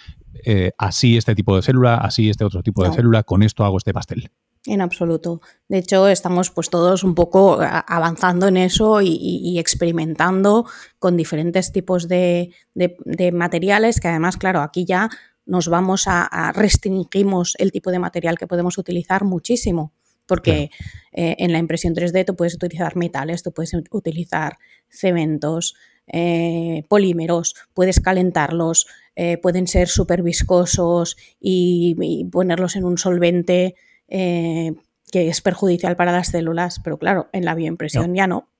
así 0.78 1.16
este 1.16 1.34
tipo 1.34 1.56
de 1.56 1.62
célula, 1.62 1.96
así 1.96 2.30
este 2.30 2.44
otro 2.44 2.62
tipo 2.62 2.84
de 2.84 2.92
célula, 2.92 3.24
con 3.24 3.42
esto 3.42 3.64
hago 3.64 3.78
este 3.78 3.92
pastel. 3.92 4.30
En 4.66 4.80
absoluto. 4.80 5.40
De 5.68 5.78
hecho, 5.78 6.08
estamos 6.08 6.50
pues 6.50 6.68
todos 6.68 7.02
un 7.02 7.14
poco 7.14 7.58
avanzando 7.60 8.48
en 8.48 8.56
eso 8.56 9.00
y, 9.00 9.58
experimentando 9.58 10.66
con 10.98 11.16
diferentes 11.16 11.72
tipos 11.72 12.08
de, 12.08 12.50
de, 12.74 13.32
materiales 13.32 14.00
que 14.00 14.08
además, 14.08 14.36
claro, 14.36 14.60
aquí 14.60 14.84
ya 14.84 15.08
nos 15.48 15.68
vamos 15.68 16.04
a, 16.06 16.52
restringimos 16.54 17.56
el 17.58 17.72
tipo 17.72 17.90
de 17.90 17.98
material 17.98 18.38
que 18.38 18.46
podemos 18.46 18.78
utilizar 18.78 19.24
muchísimo. 19.24 19.92
Porque 20.26 20.70
eh, 21.12 21.36
en 21.38 21.52
la 21.52 21.58
impresión 21.58 21.94
3D 21.94 22.26
tú 22.26 22.36
puedes 22.36 22.54
utilizar 22.54 22.96
metales, 22.96 23.42
tú 23.42 23.50
puedes 23.52 23.72
utilizar 23.90 24.58
cementos, 24.90 25.74
eh, 26.06 26.84
polímeros, 26.88 27.54
puedes 27.72 27.98
calentarlos, 27.98 28.86
eh, 29.16 29.38
pueden 29.38 29.66
ser 29.66 29.88
súper 29.88 30.22
viscosos 30.22 31.16
y, 31.40 32.26
ponerlos 32.30 32.76
en 32.76 32.84
un 32.84 32.98
solvente 32.98 33.74
que 34.06 34.74
es 35.12 35.40
perjudicial 35.40 35.96
para 35.96 36.12
las 36.12 36.28
células. 36.28 36.80
Pero 36.84 36.98
claro, 36.98 37.30
en 37.32 37.46
la 37.46 37.54
bioimpresión 37.54 38.14
ya 38.14 38.26
no. 38.26 38.50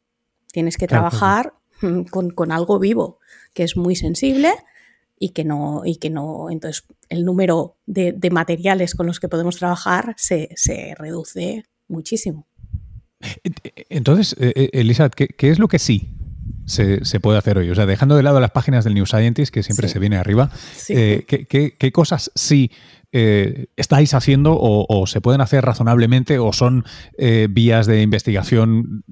Tienes 0.50 0.78
que 0.78 0.86
trabajar 0.86 1.52
con, 2.10 2.30
con, 2.30 2.50
algo 2.50 2.78
vivo, 2.78 3.18
que 3.52 3.64
es 3.64 3.76
muy 3.76 3.94
sensible 3.94 4.54
y 5.18 5.30
que 5.30 5.44
no, 5.44 5.82
y 5.84 5.96
que 5.96 6.10
no, 6.10 6.50
entonces 6.50 6.84
el 7.08 7.24
número 7.24 7.76
de, 7.86 8.16
materiales 8.30 8.94
con 8.94 9.06
los 9.06 9.20
que 9.20 9.28
podemos 9.28 9.56
trabajar 9.56 10.14
se, 10.16 10.48
reduce 10.96 11.64
muchísimo. 11.88 12.46
Entonces, 13.88 14.36
eh, 14.38 14.52
eh, 14.54 14.70
Elisa, 14.72 15.10
¿qué, 15.10 15.50
es 15.50 15.58
lo 15.58 15.68
que 15.68 15.78
sí 15.78 16.14
se, 16.66 17.00
puede 17.20 17.38
hacer 17.38 17.58
hoy? 17.58 17.70
O 17.70 17.74
sea, 17.74 17.86
dejando 17.86 18.16
de 18.16 18.22
lado 18.22 18.40
las 18.40 18.52
páginas 18.52 18.84
del 18.84 18.94
New 18.94 19.06
Scientist, 19.06 19.52
que 19.52 19.62
siempre 19.62 19.88
se 19.88 19.98
viene 19.98 20.16
arriba, 20.16 20.50
eh, 20.88 21.24
¿qué, 21.26 21.92
cosas 21.92 22.30
sí 22.34 22.70
estáis 23.10 24.12
haciendo 24.14 24.56
o, 24.58 25.06
se 25.06 25.20
pueden 25.20 25.40
hacer 25.40 25.64
razonablemente 25.64 26.38
o 26.38 26.52
son 26.52 26.84
vías 27.50 27.86
de 27.86 28.02
investigación, 28.02 29.04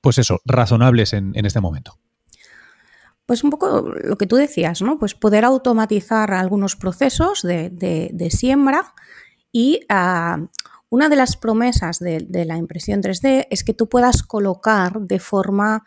pues 0.00 0.18
eso, 0.18 0.40
razonables 0.44 1.14
en 1.14 1.34
este 1.44 1.60
momento? 1.60 1.98
Pues 3.28 3.44
un 3.44 3.50
poco 3.50 3.82
lo 3.82 4.16
que 4.16 4.26
tú 4.26 4.36
decías, 4.36 4.80
¿no? 4.80 4.98
Pues 4.98 5.14
poder 5.14 5.44
automatizar 5.44 6.32
algunos 6.32 6.76
procesos 6.76 7.42
de, 7.42 8.28
siembra 8.30 8.94
y 9.52 9.80
ah, 9.90 10.46
una 10.88 11.10
de 11.10 11.16
las 11.16 11.36
promesas 11.36 11.98
de, 11.98 12.44
la 12.46 12.56
impresión 12.56 13.02
3D 13.02 13.46
es 13.50 13.64
que 13.64 13.74
tú 13.74 13.86
puedas 13.86 14.22
colocar 14.22 15.02
de 15.02 15.18
forma 15.18 15.84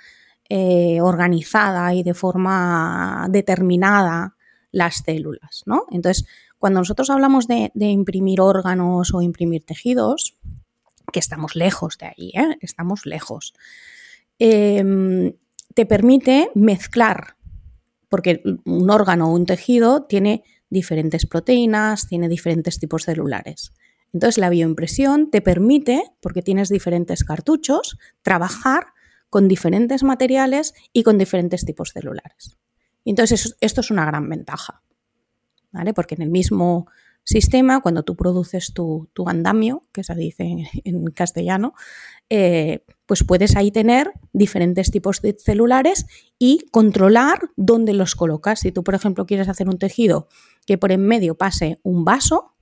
eh, 0.50 1.02
organizada 1.02 1.96
y 1.96 2.04
de 2.04 2.14
forma 2.14 3.26
determinada 3.32 4.36
las 4.72 4.98
células, 4.98 5.64
¿no? 5.66 5.86
Entonces, 5.90 6.28
cuando 6.60 6.82
nosotros 6.82 7.10
hablamos 7.10 7.48
de, 7.48 7.72
imprimir 7.74 8.40
órganos 8.40 9.16
o 9.16 9.22
imprimir 9.24 9.66
tejidos, 9.66 10.38
que 11.12 11.20
estamos 11.20 11.56
lejos 11.56 11.98
de 11.98 12.06
ahí, 12.06 12.34
¿eh? 12.36 12.60
estamos 12.62 13.08
lejos. 13.08 13.56
Em, 14.38 15.34
te 15.74 15.86
permite 15.86 16.50
mezclar, 16.56 17.36
porque 18.10 18.42
un 18.66 18.90
órgano 18.90 19.30
o 19.30 19.36
un 19.36 19.46
tejido 19.46 20.04
tiene 20.04 20.44
diferentes 20.70 21.26
proteínas, 21.26 22.08
tiene 22.08 22.28
diferentes 22.30 22.80
tipos 22.80 23.04
celulares. 23.04 23.74
Entonces 24.14 24.38
la 24.38 24.50
bioimpresión 24.50 25.30
te 25.30 25.42
permite, 25.42 26.04
porque 26.22 26.42
tienes 26.42 26.70
diferentes 26.70 27.24
cartuchos, 27.24 27.98
trabajar 28.22 28.88
con 29.30 29.48
diferentes 29.48 30.04
materiales 30.04 30.74
y 30.92 31.04
con 31.04 31.18
diferentes 31.18 31.66
tipos 31.66 31.92
celulares. 31.92 32.58
Entonces 33.06 33.56
esto 33.62 33.82
es 33.82 33.92
una 33.92 34.06
gran 34.06 34.28
ventaja, 34.30 34.84
¿vale? 35.72 35.94
Porque 35.94 36.16
en 36.16 36.22
el 36.22 36.30
mismo 36.30 36.88
sistema, 37.24 37.82
cuando 37.82 38.04
tú 38.04 38.16
produces 38.16 38.74
tu, 38.74 39.10
andamio, 39.26 39.84
que 39.92 40.04
se 40.04 40.16
dice 40.16 40.66
en 40.84 41.06
castellano, 41.08 41.74
eh, 42.30 42.84
pues 43.06 43.24
puedes 43.24 43.56
ahí 43.56 43.72
tener 43.72 44.12
diferentes 44.34 44.92
tipos 44.92 45.22
de 45.22 45.36
celulares 45.38 46.06
y 46.40 46.66
controlar 46.72 47.50
dónde 47.56 47.94
los 47.94 48.16
colocas. 48.16 48.62
Si 48.62 48.72
tú, 48.72 48.84
por 48.84 48.96
ejemplo, 48.96 49.26
quieres 49.26 49.50
hacer 49.50 49.68
un 49.68 49.78
tejido 49.78 50.28
que 50.66 50.78
por 50.78 50.92
en 50.92 51.06
medio 51.06 51.36
pase 51.36 51.80
un 51.84 52.06
vaso, 52.06 52.54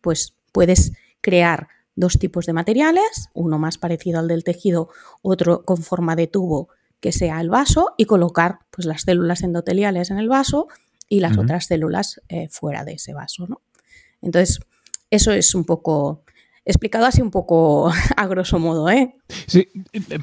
pues 0.00 0.34
puedes 0.52 0.92
crear 1.20 1.68
dos 1.96 2.18
tipos 2.18 2.46
de 2.46 2.52
materiales, 2.52 3.30
uno 3.34 3.58
más 3.58 3.78
parecido 3.78 4.18
al 4.18 4.28
del 4.28 4.44
tejido, 4.44 4.88
otro 5.22 5.62
con 5.62 5.78
forma 5.78 6.16
de 6.16 6.26
tubo 6.26 6.68
que 7.00 7.12
sea 7.12 7.40
el 7.40 7.50
vaso 7.50 7.94
y 7.98 8.06
colocar 8.06 8.60
pues, 8.70 8.86
las 8.86 9.02
células 9.02 9.42
endoteliales 9.42 10.10
en 10.10 10.18
el 10.18 10.28
vaso 10.28 10.68
y 11.08 11.20
las 11.20 11.36
otras 11.36 11.66
células 11.66 12.22
eh, 12.28 12.48
fuera 12.48 12.84
de 12.84 12.94
ese 12.94 13.12
vaso. 13.12 13.46
¿no? 13.46 13.60
Entonces, 14.24 14.60
eso 15.10 15.32
es 15.32 15.54
un 15.54 15.64
poco 15.64 16.24
explicado 16.64 17.06
así 17.06 17.20
un 17.20 17.30
poco 17.30 17.92
a 18.16 18.26
grosso 18.26 18.58
modo, 18.58 18.90
¿eh? 18.90 19.14
Sí, 19.46 19.68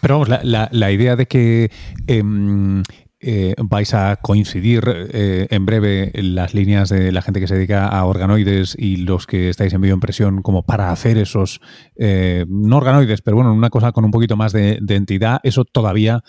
pero 0.02 0.20
vamos, 0.20 0.30
la, 0.44 0.92
idea 0.92 1.16
de 1.16 1.28
que 1.28 1.72
em, 2.08 2.82
eh, 3.20 3.54
vais 3.58 3.94
a 3.94 4.16
coincidir 4.16 4.84
eh, 4.88 5.48
en 5.52 5.66
breve 5.66 6.12
las 6.16 6.56
líneas 6.56 6.90
de 6.90 7.12
la 7.12 7.22
gente 7.22 7.40
que 7.40 7.48
se 7.48 7.56
dedica 7.56 7.88
a 7.88 8.06
organoides 8.06 8.76
y 8.78 8.98
los 8.98 9.28
que 9.28 9.50
estáis 9.50 9.74
en 9.74 9.82
bioimpresión 9.82 10.42
como 10.42 10.64
para 10.64 10.92
hacer 10.92 11.18
esos, 11.18 11.62
eh, 11.96 12.46
no 12.50 12.78
organoides, 12.78 13.22
pero 13.22 13.38
bueno, 13.38 13.54
una 13.54 13.70
cosa 13.70 13.92
con 13.92 14.06
un 14.06 14.12
poquito 14.12 14.36
más 14.36 14.52
de 14.52 14.80
entidad, 14.90 15.40
eso 15.44 15.64
todavía 15.64 16.24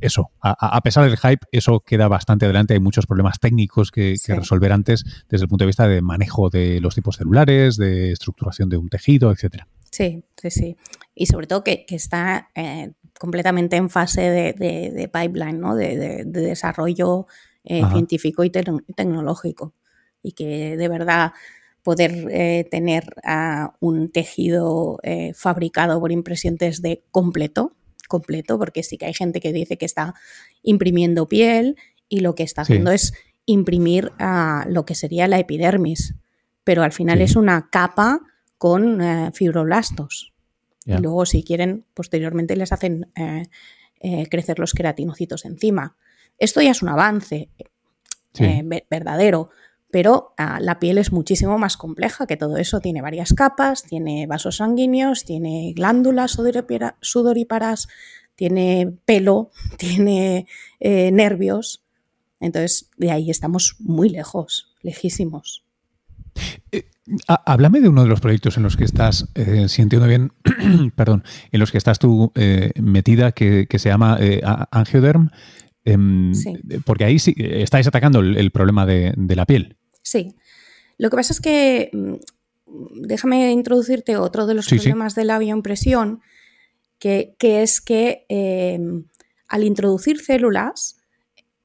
eso, 0.00 0.30
a, 0.40 0.80
pesar 0.82 1.04
del 1.04 1.16
hype, 1.16 1.46
eso 1.52 1.80
queda 1.80 2.08
bastante 2.08 2.44
adelante. 2.44 2.74
Hay 2.74 2.80
muchos 2.80 3.06
problemas 3.06 3.38
técnicos 3.40 3.90
que, 3.90 4.16
resolver 4.28 4.72
antes 4.72 5.04
desde 5.28 5.44
el 5.44 5.48
punto 5.48 5.64
de 5.64 5.68
vista 5.68 5.88
de 5.88 6.02
manejo 6.02 6.50
de 6.50 6.80
los 6.80 6.94
tipos 6.94 7.16
celulares, 7.16 7.76
de 7.76 8.12
estructuración 8.12 8.68
de 8.68 8.76
un 8.76 8.88
tejido, 8.88 9.30
etcétera. 9.30 9.68
Sí, 9.90 10.24
sí, 10.36 10.50
sí. 10.50 10.76
Y 11.14 11.26
sobre 11.26 11.46
todo 11.46 11.62
que, 11.62 11.86
está 11.88 12.48
eh, 12.54 12.92
completamente 13.18 13.76
en 13.76 13.90
fase 13.90 14.22
de, 14.22 15.10
pipeline, 15.12 15.60
¿no? 15.60 15.76
de, 15.76 16.24
desarrollo 16.24 17.26
eh, 17.64 17.82
científico 17.92 18.44
y 18.44 18.50
tecnológico. 18.50 19.74
Y 20.22 20.32
que 20.32 20.76
de 20.76 20.88
verdad 20.88 21.32
poder 21.82 22.26
eh, 22.30 22.66
tener 22.70 23.14
un 23.80 24.10
tejido 24.10 24.98
fabricado 25.34 26.00
por 26.00 26.10
impresión 26.10 26.56
de 26.56 27.04
completo, 27.10 27.76
completo, 28.08 28.58
porque 28.58 28.82
sí 28.82 28.98
que 28.98 29.06
hay 29.06 29.14
gente 29.14 29.40
que 29.40 29.52
dice 29.52 29.76
que 29.76 29.84
está 29.86 30.14
imprimiendo 30.62 31.26
piel 31.26 31.76
y 32.08 32.20
lo 32.20 32.34
que 32.34 32.42
está 32.42 32.62
haciendo 32.62 32.90
es 32.90 33.14
imprimir 33.46 34.12
a 34.18 34.66
lo 34.68 34.84
que 34.84 34.94
sería 34.94 35.28
la 35.28 35.38
epidermis, 35.38 36.14
pero 36.64 36.82
al 36.82 36.92
final 36.92 37.20
es 37.20 37.36
una 37.36 37.68
capa 37.70 38.20
con 38.58 39.02
eh, 39.02 39.30
fibroblastos. 39.32 40.32
Y 40.86 40.98
luego, 40.98 41.24
si 41.24 41.42
quieren, 41.42 41.86
posteriormente 41.94 42.56
les 42.56 42.70
hacen 42.70 43.10
eh, 43.16 43.46
eh, 44.00 44.26
crecer 44.28 44.58
los 44.58 44.74
queratinocitos 44.74 45.46
encima. 45.46 45.96
Esto 46.38 46.60
ya 46.60 46.72
es 46.72 46.82
un 46.82 46.90
avance 46.90 47.48
verdadero, 48.90 49.50
pero 49.94 50.34
ah, 50.38 50.58
la 50.60 50.80
piel 50.80 50.98
es 50.98 51.12
muchísimo 51.12 51.56
más 51.56 51.76
compleja 51.76 52.26
que 52.26 52.36
todo 52.36 52.56
eso. 52.56 52.80
Tiene 52.80 53.00
varias 53.00 53.32
capas, 53.32 53.84
tiene 53.84 54.26
vasos 54.26 54.56
sanguíneos, 54.56 55.24
tiene 55.24 55.72
glándulas 55.72 56.32
sudoríparas, 57.00 57.86
tiene 58.34 58.92
pelo, 59.04 59.52
tiene 59.78 60.48
eh, 60.80 61.12
nervios. 61.12 61.84
Entonces, 62.40 62.90
de 62.96 63.12
ahí 63.12 63.30
estamos 63.30 63.76
muy 63.78 64.08
lejos, 64.08 64.74
lejísimos. 64.82 65.62
Eh, 66.72 66.90
háblame 67.28 67.80
de 67.80 67.88
uno 67.88 68.02
de 68.02 68.08
los 68.08 68.20
proyectos 68.20 68.56
en 68.56 68.64
los 68.64 68.76
que 68.76 68.82
estás, 68.82 69.28
eh, 69.36 69.68
si 69.68 69.80
entiendo 69.80 70.08
bien, 70.08 70.32
perdón, 70.96 71.22
en 71.52 71.60
los 71.60 71.70
que 71.70 71.78
estás 71.78 72.00
tú 72.00 72.32
metida, 72.82 73.30
que, 73.30 73.68
se 73.70 73.90
llama 73.90 74.18
Angioderm, 74.72 75.30
em, 75.84 76.32
porque 76.84 77.04
ahí 77.04 77.20
sí 77.20 77.32
estáis 77.38 77.86
atacando 77.86 78.18
el, 78.18 78.50
problema 78.50 78.86
de, 78.86 79.14
la 79.16 79.46
piel. 79.46 79.76
Sí. 80.04 80.36
Lo 80.98 81.10
que 81.10 81.16
pasa 81.16 81.32
es 81.32 81.40
que, 81.40 81.90
mm, 81.92 82.14
déjame 83.06 83.50
introducirte 83.50 84.16
otro 84.16 84.46
de 84.46 84.54
los 84.54 84.68
problemas 84.68 85.14
de 85.14 85.24
la 85.24 85.38
bioimpresión, 85.38 86.20
que, 86.98 87.34
es 87.40 87.80
que 87.80 88.24
eh, 88.28 88.78
al 89.48 89.64
introducir 89.64 90.20
células, 90.20 90.96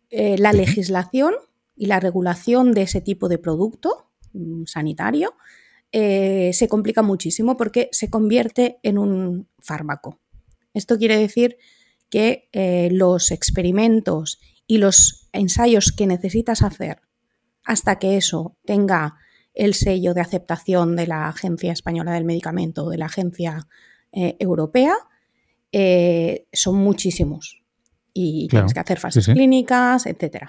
eh, 0.10 0.38
la 0.38 0.52
legislación 0.54 1.34
y 1.76 1.86
la 1.86 2.00
regulación 2.00 2.74
de 2.74 2.82
ese 2.82 3.00
tipo 3.00 3.30
de 3.30 3.38
producto 3.38 4.10
mm, 4.34 4.66
sanitario 4.66 5.36
eh, 5.92 6.52
se 6.54 6.68
complica 6.68 7.02
muchísimo 7.04 7.56
porque 7.56 7.90
se 7.92 8.10
convierte 8.10 8.80
en 8.84 8.98
un 8.98 9.48
fármaco. 9.60 10.20
Esto 10.74 10.98
quiere 10.98 11.18
decir 11.18 11.58
que 12.10 12.50
los 12.92 13.32
experimentos 13.32 14.40
y 14.68 14.80
los 14.80 15.30
ensayos 15.32 15.92
que 15.92 16.08
necesitas 16.08 16.64
hacer 16.64 17.02
hasta 17.70 18.00
que 18.00 18.18
eso 18.18 18.58
tenga 18.66 19.18
el 19.54 19.76
sello 19.76 20.16
de 20.16 20.22
aceptación 20.22 20.96
de 20.96 21.06
la 21.06 21.28
Agencia 21.28 21.72
Española 21.72 22.14
del 22.14 22.26
Medicamento 22.26 22.86
o 22.86 22.90
de 22.90 22.98
la 22.98 23.06
Agencia 23.06 23.68
eh, 24.12 24.36
Europea, 24.40 24.96
eh, 25.72 26.48
son 26.52 26.78
muchísimos. 26.78 27.62
Y 28.12 28.48
tienes 28.48 28.74
que 28.74 28.80
hacer 28.80 29.00
fases 29.00 29.28
clínicas, 29.28 30.08
etc. 30.08 30.48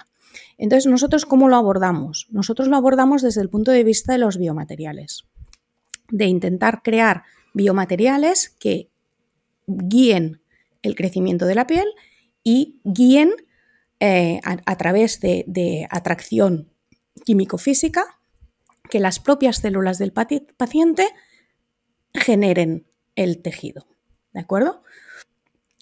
Entonces, 0.57 0.89
¿nosotros 0.89 1.27
cómo 1.27 1.47
lo 1.47 1.57
abordamos? 1.57 2.25
Nosotros 2.31 2.67
lo 2.67 2.75
abordamos 2.75 3.21
desde 3.21 3.41
el 3.41 3.49
punto 3.49 3.69
de 3.69 3.83
vista 3.83 4.13
de 4.13 4.17
los 4.17 4.39
biomateriales, 4.39 5.25
de 6.09 6.25
intentar 6.25 6.81
crear 6.81 7.21
biomateriales 7.53 8.49
que 8.49 8.89
guíen 9.67 10.41
el 10.81 10.95
crecimiento 10.95 11.45
de 11.45 11.53
la 11.53 11.67
piel 11.67 11.85
y 12.43 12.79
guíen 12.83 13.29
eh, 13.99 14.41
a, 14.43 14.75
través 14.77 15.19
de, 15.19 15.43
de 15.45 15.87
atracción 15.91 16.71
químico-física 17.25 18.05
que 18.89 18.99
las 18.99 19.19
propias 19.19 19.57
células 19.57 19.97
del 19.97 20.11
paciente 20.11 21.07
generen 22.13 22.87
el 23.15 23.41
tejido. 23.41 23.87
¿De 24.33 24.39
acuerdo? 24.39 24.83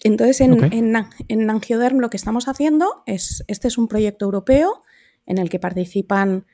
Entonces, 0.02 0.40
en, 0.40 0.72
en, 1.28 1.50
Angioderm 1.50 1.98
lo 1.98 2.08
que 2.08 2.16
estamos 2.16 2.48
haciendo 2.48 3.02
es, 3.06 3.44
este 3.48 3.68
es 3.68 3.76
un 3.76 3.86
proyecto 3.86 4.24
europeo 4.24 4.82
en 5.26 5.38
el 5.38 5.50
que 5.50 5.58
participan 5.58 6.46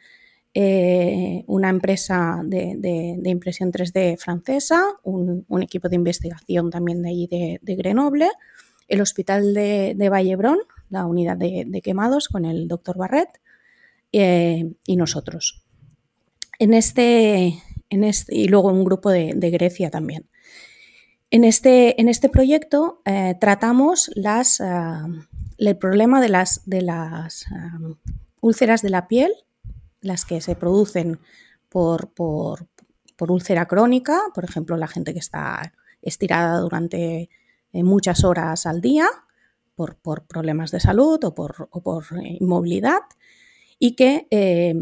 eh, 0.58 1.44
una 1.48 1.68
empresa 1.68 2.40
de, 2.42 3.20
impresión 3.24 3.70
3D 3.70 4.18
francesa, 4.18 4.82
un, 5.02 5.44
equipo 5.62 5.90
de 5.90 5.96
investigación 5.96 6.70
también 6.70 7.02
de 7.02 7.10
allí 7.10 7.26
de, 7.26 7.76
Grenoble, 7.76 8.30
el 8.88 9.02
Hospital 9.02 9.52
de, 9.52 10.08
Vallebrón, 10.10 10.58
la 10.88 11.04
unidad 11.04 11.36
de, 11.36 11.80
quemados 11.84 12.28
con 12.28 12.46
el 12.46 12.68
doctor 12.68 12.96
Barret 12.96 13.28
eh, 14.20 14.72
y 14.86 14.96
nosotros 14.96 15.66
en 16.58 16.74
este, 16.74 17.62
en 17.90 18.04
este, 18.04 18.34
y 18.34 18.48
luego 18.48 18.68
un 18.68 18.84
grupo 18.84 19.10
de, 19.10 19.32
Grecia 19.50 19.90
también. 19.90 20.28
En 21.30 21.44
este, 21.44 22.00
en 22.00 22.08
este 22.08 22.28
proyecto 22.28 23.02
eh, 23.04 23.34
tratamos 23.40 24.10
las, 24.14 24.60
ah, 24.60 25.06
el 25.58 25.76
problema 25.76 26.20
de 26.20 26.28
las, 26.28 26.62
de 26.66 26.82
las 26.82 27.46
ah, 27.52 27.78
úlceras 28.40 28.82
de 28.82 28.90
la 28.90 29.08
piel, 29.08 29.32
las 30.00 30.24
que 30.24 30.40
se 30.40 30.54
producen 30.54 31.18
por, 31.68 32.12
por, 32.12 32.68
úlcera 33.28 33.66
crónica, 33.66 34.20
por 34.34 34.44
ejemplo, 34.44 34.76
la 34.76 34.86
gente 34.86 35.12
que 35.12 35.18
está 35.18 35.72
estirada 36.00 36.60
durante 36.60 37.28
eh, 37.72 37.82
muchas 37.82 38.24
horas 38.24 38.66
al 38.66 38.80
día 38.80 39.08
por, 39.74 39.96
problemas 40.26 40.70
de 40.70 40.80
salud 40.80 41.22
o 41.24 41.34
por, 41.34 41.68
por 41.68 42.04
inmovilidad, 42.22 43.00
y 43.78 43.96
que 43.96 44.26
eh, 44.30 44.74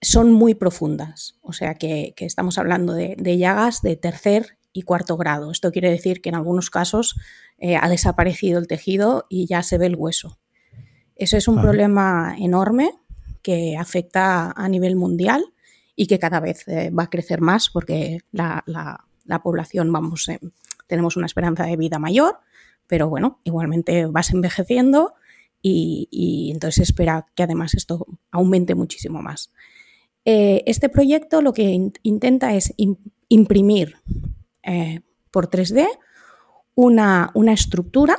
son 0.00 0.32
muy 0.32 0.54
profundas, 0.54 1.38
o 1.40 1.52
sea 1.52 1.74
que, 1.74 2.14
estamos 2.18 2.58
hablando 2.58 2.92
de, 2.92 3.38
llagas 3.38 3.82
de 3.82 3.96
tercer 3.96 4.58
y 4.72 4.82
cuarto 4.82 5.16
grado. 5.16 5.50
Esto 5.50 5.72
quiere 5.72 5.90
decir 5.90 6.20
que 6.20 6.28
en 6.28 6.34
algunos 6.34 6.70
casos 6.70 7.16
eh, 7.58 7.76
ha 7.76 7.88
desaparecido 7.88 8.58
el 8.58 8.66
tejido 8.66 9.26
y 9.28 9.46
ya 9.46 9.62
se 9.62 9.78
ve 9.78 9.86
el 9.86 9.96
hueso. 9.96 10.38
Eso 11.14 11.38
es 11.38 11.48
un 11.48 11.60
problema 11.62 12.36
enorme 12.38 12.92
que 13.42 13.76
afecta 13.78 14.50
a 14.50 14.68
nivel 14.68 14.96
mundial 14.96 15.46
y 15.94 16.08
que 16.08 16.18
cada 16.18 16.40
vez 16.40 16.68
eh, 16.68 16.90
va 16.90 17.04
a 17.04 17.10
crecer 17.10 17.40
más 17.40 17.70
porque 17.70 18.18
la, 18.32 18.62
población, 19.42 19.90
vamos, 19.90 20.26
tenemos 20.86 21.16
una 21.16 21.26
esperanza 21.26 21.64
de 21.64 21.76
vida 21.76 21.98
mayor, 21.98 22.38
pero 22.86 23.08
bueno, 23.08 23.40
igualmente 23.44 24.04
vas 24.06 24.30
envejeciendo 24.30 25.14
y, 25.68 26.50
entonces 26.52 26.88
espera 26.88 27.26
que 27.34 27.42
además 27.42 27.74
esto 27.74 28.06
aumente 28.30 28.74
muchísimo 28.74 29.22
más. 29.22 29.52
Eh, 30.24 30.62
este 30.66 30.88
proyecto 30.88 31.42
lo 31.42 31.52
que 31.52 31.92
intenta 32.02 32.54
es 32.54 32.74
imprimir 33.28 33.96
eh, 34.62 35.00
por 35.30 35.48
3D 35.50 35.86
una, 36.74 37.32
estructura 37.52 38.18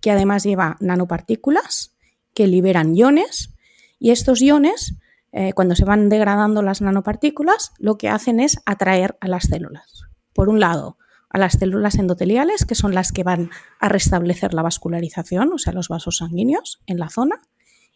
que 0.00 0.10
además 0.10 0.44
lleva 0.44 0.76
nanopartículas 0.80 1.94
que 2.34 2.46
liberan 2.46 2.96
iones 2.96 3.54
y 3.98 4.10
estos 4.10 4.42
iones, 4.42 4.96
eh, 5.32 5.52
cuando 5.52 5.76
se 5.76 5.84
van 5.84 6.08
degradando 6.08 6.62
las 6.62 6.80
nanopartículas, 6.80 7.72
lo 7.78 7.96
que 7.96 8.08
hacen 8.08 8.40
es 8.40 8.58
atraer 8.66 9.16
a 9.20 9.28
las 9.28 9.44
células. 9.44 10.02
Por 10.34 10.48
un 10.48 10.60
lado, 10.60 10.98
a 11.34 11.38
las 11.38 11.54
células 11.54 11.96
endoteliales, 11.96 12.64
que 12.64 12.76
son 12.76 12.94
las 12.94 13.10
que 13.10 13.24
van 13.24 13.50
a 13.80 13.88
restablecer 13.88 14.54
la 14.54 14.62
vascularización, 14.62 15.52
o 15.52 15.58
sea, 15.58 15.72
los 15.72 15.88
vasos 15.88 16.18
sanguíneos 16.18 16.80
en 16.86 17.00
la 17.00 17.10
zona, 17.10 17.42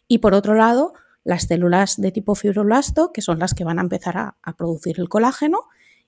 y 0.09 0.17
por 0.17 0.33
otro 0.33 0.55
lado, 0.55 0.91
las 1.23 1.43
células 1.43 1.95
de 1.95 2.11
tipo 2.11 2.35
fibroblasto, 2.35 3.13
que 3.13 3.21
son 3.21 3.39
las 3.39 3.53
que 3.53 3.63
van 3.63 3.79
a 3.79 3.81
empezar 3.81 4.17
a, 4.17 4.55
producir 4.57 4.99
el 4.99 5.07
colágeno 5.07 5.61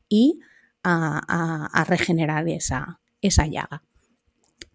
y 0.10 0.41
a, 0.84 1.86
regenerar 1.88 2.50
esa, 2.50 3.00
esa 3.22 3.48
llaga. 3.48 3.82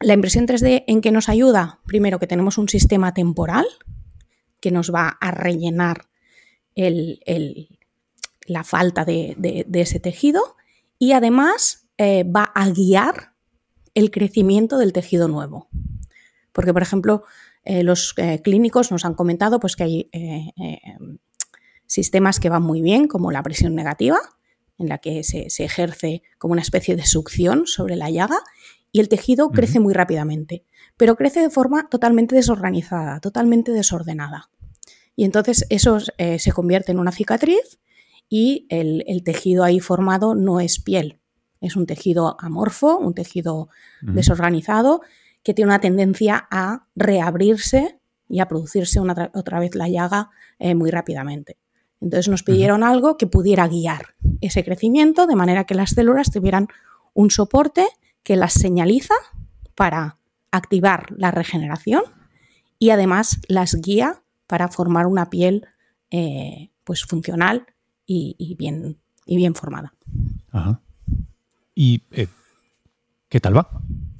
La 0.00 0.14
impresión 0.14 0.46
3D 0.46 0.84
en 0.86 1.02
qué 1.02 1.12
nos 1.12 1.28
ayuda? 1.28 1.80
Primero 1.84 2.18
que 2.18 2.26
tenemos 2.26 2.56
un 2.56 2.70
sistema 2.70 3.12
temporal 3.12 3.66
que 4.60 4.70
nos 4.70 4.94
va 4.94 5.18
a 5.20 5.30
rellenar 5.30 6.08
la 8.46 8.64
falta 8.64 9.04
de, 9.04 9.66
ese 9.74 10.00
tejido 10.00 10.56
y 10.98 11.12
además 11.12 11.85
eh, 11.98 12.24
va 12.24 12.44
a 12.54 12.68
guiar 12.70 13.32
el 13.94 14.10
crecimiento 14.10 14.78
del 14.78 14.92
tejido 14.92 15.28
nuevo. 15.28 15.68
Porque, 16.52 16.72
por 16.72 16.82
ejemplo, 16.82 17.24
eh, 17.64 17.82
los 17.82 18.14
eh, 18.16 18.40
clínicos 18.42 18.90
nos 18.90 19.04
han 19.04 19.14
comentado 19.14 19.60
pues, 19.60 19.76
que 19.76 19.84
hay 19.84 20.10
sistemas 21.86 22.40
que 22.40 22.48
van 22.48 22.62
muy 22.62 22.82
bien, 22.82 23.08
como 23.08 23.32
la 23.32 23.42
presión 23.42 23.74
negativa, 23.74 24.18
en 24.78 24.88
la 24.88 24.98
que 24.98 25.24
se, 25.24 25.46
ejerce 25.64 26.22
como 26.38 26.52
una 26.52 26.62
especie 26.62 26.96
de 26.96 27.06
succión 27.06 27.66
sobre 27.66 27.96
la 27.96 28.10
llaga 28.10 28.38
y 28.92 29.00
el 29.00 29.08
tejido 29.08 29.50
crece 29.50 29.80
muy 29.80 29.94
rápidamente, 29.94 30.64
pero 30.96 31.16
crece 31.16 31.40
de 31.40 31.50
forma 31.50 31.88
totalmente 31.88 32.34
desorganizada, 32.34 33.20
totalmente 33.20 33.72
desordenada. 33.72 34.50
Y 35.14 35.24
entonces 35.24 35.64
eso 35.70 35.98
se 36.00 36.52
convierte 36.52 36.92
en 36.92 36.98
una 36.98 37.12
cicatriz 37.12 37.78
y 38.28 38.66
el, 38.68 39.22
tejido 39.24 39.64
ahí 39.64 39.80
formado 39.80 40.34
no 40.34 40.60
es 40.60 40.80
piel, 40.80 41.20
es 41.60 41.76
un 41.76 41.86
tejido 41.86 42.36
amorfo, 42.40 42.98
un 42.98 43.14
tejido 43.14 43.68
desorganizado 44.02 45.00
que 45.42 45.54
tiene 45.54 45.70
una 45.70 45.80
tendencia 45.80 46.46
a 46.50 46.86
reabrirse 46.94 47.98
y 48.28 48.40
a 48.40 48.48
producirse 48.48 49.00
otra 49.00 49.60
vez 49.60 49.74
la 49.74 49.88
llaga 49.88 50.30
eh, 50.58 50.74
muy 50.74 50.90
rápidamente. 50.90 51.56
Entonces 52.00 52.28
nos 52.28 52.42
pidieron 52.42 52.82
algo 52.82 53.16
que 53.16 53.26
pudiera 53.26 53.66
guiar 53.68 54.14
ese 54.40 54.64
crecimiento 54.64 55.26
de 55.26 55.36
manera 55.36 55.64
que 55.64 55.74
las 55.74 55.90
células 55.90 56.30
tuvieran 56.30 56.68
un 57.14 57.30
soporte 57.30 57.86
que 58.22 58.36
las 58.36 58.52
señaliza 58.52 59.14
para 59.74 60.16
activar 60.50 61.06
la 61.16 61.30
regeneración 61.30 62.02
y 62.78 62.90
además 62.90 63.40
las 63.48 63.74
guía 63.76 64.22
para 64.46 64.68
formar 64.68 65.06
una 65.06 65.30
piel 65.30 65.66
eh, 66.10 66.70
pues 66.84 67.04
funcional 67.04 67.66
y, 68.06 68.54
bien, 68.58 68.98
y 69.24 69.36
bien 69.36 69.54
formada. 69.54 69.92
¿Y 71.78 72.02
eh, 72.10 72.26
qué 73.28 73.38
tal 73.38 73.54
va? 73.54 73.68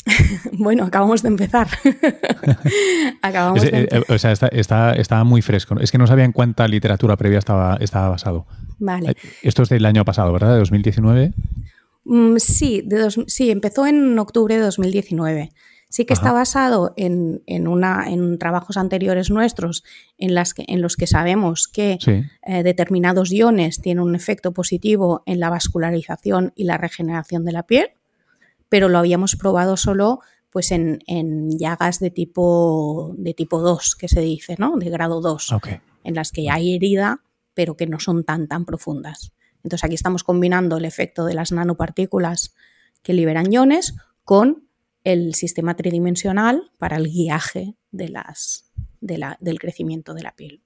bueno, 0.53 0.85
acabamos 0.85 1.23
de 1.23 1.29
empezar. 1.29 1.67
acabamos 3.23 3.65
eh, 3.65 3.89
eh, 3.91 4.03
O 4.09 4.19
sea, 4.19 4.33
está, 4.33 5.25
muy 5.25 5.41
fresco. 5.41 5.75
Es 5.81 5.91
que 5.91 5.99
no 5.99 6.07
sabía 6.07 6.27
en 6.27 6.33
cuánta 6.33 6.69
literatura 6.69 7.17
previa 7.17 7.39
estaba, 7.39 7.79
estaba 7.81 8.11
basado. 8.11 8.47
Vale. 8.79 9.17
Esto 9.43 9.63
es 9.63 9.71
del 9.71 9.87
año 9.87 10.05
pasado, 10.05 10.33
¿verdad? 10.35 10.53
¿De 10.53 10.59
2019? 10.59 11.33
Mm, 12.05 12.37
sí, 12.37 12.83
de 12.85 13.11
sí, 13.27 13.51
empezó 13.51 13.87
en 13.87 14.19
octubre 14.19 14.55
de 14.55 14.61
2019. 14.61 15.51
Sí 15.97 16.05
que 16.05 16.13
está 16.13 16.31
basado 16.31 16.93
en, 16.99 17.41
una, 17.67 18.11
en 18.11 18.39
trabajos 18.39 18.77
anteriores 18.77 19.31
nuestros 19.31 19.83
en, 20.19 20.35
las 20.35 20.53
que, 20.53 20.67
en 20.69 20.83
los 20.83 20.95
que 20.95 21.07
sabemos 21.07 21.69
que 21.69 21.97
determinados 22.45 23.33
iones 23.33 23.81
tienen 23.81 24.05
un 24.05 24.15
efecto 24.15 24.53
positivo 24.53 25.23
en 25.25 25.41
la 25.41 25.49
vascularización 25.49 26.53
y 26.55 26.65
la 26.65 26.77
regeneración 26.77 27.47
de 27.47 27.53
la 27.53 27.63
piel 27.63 27.93
pero 28.69 28.91
lo 28.91 28.99
habíamos 28.99 29.37
probado 29.37 29.79
solo 29.79 30.21
pues 30.51 30.71
en, 30.71 31.01
llagas 31.59 31.99
de 31.99 32.11
tipo, 32.11 33.15
de 33.17 33.33
tipo 33.33 33.63
2, 33.63 33.97
que 33.97 34.09
se 34.09 34.21
dice, 34.21 34.57
¿no? 34.59 34.77
De 34.77 34.91
grado 34.91 35.23
2, 35.23 35.55
en 36.05 36.15
las 36.15 36.31
que 36.31 36.51
hay 36.51 36.75
herida 36.75 37.23
pero 37.55 37.75
que 37.75 37.87
no 37.87 38.01
son 38.01 38.23
tan, 38.23 38.49
tan 38.49 38.67
profundas. 38.67 39.33
Entonces 39.65 39.83
aquí 39.83 39.95
estamos 39.95 40.25
combinando 40.25 40.77
el 40.77 40.85
efecto 40.85 41.25
de 41.25 41.33
las 41.33 41.53
nanopartículas 41.53 42.55
que 43.03 43.15
liberan 43.15 43.51
iones 43.51 43.95
con 44.25 44.66
el 45.07 45.35
sistema 45.35 45.77
tridimensional 45.77 46.73
para 46.79 46.97
el 46.97 47.05
guiaje 47.05 47.77
de 47.93 48.09
las, 48.09 48.73
del 49.01 49.59
crecimiento 49.61 50.15
de 50.15 50.23
la 50.23 50.35
piel. 50.35 50.63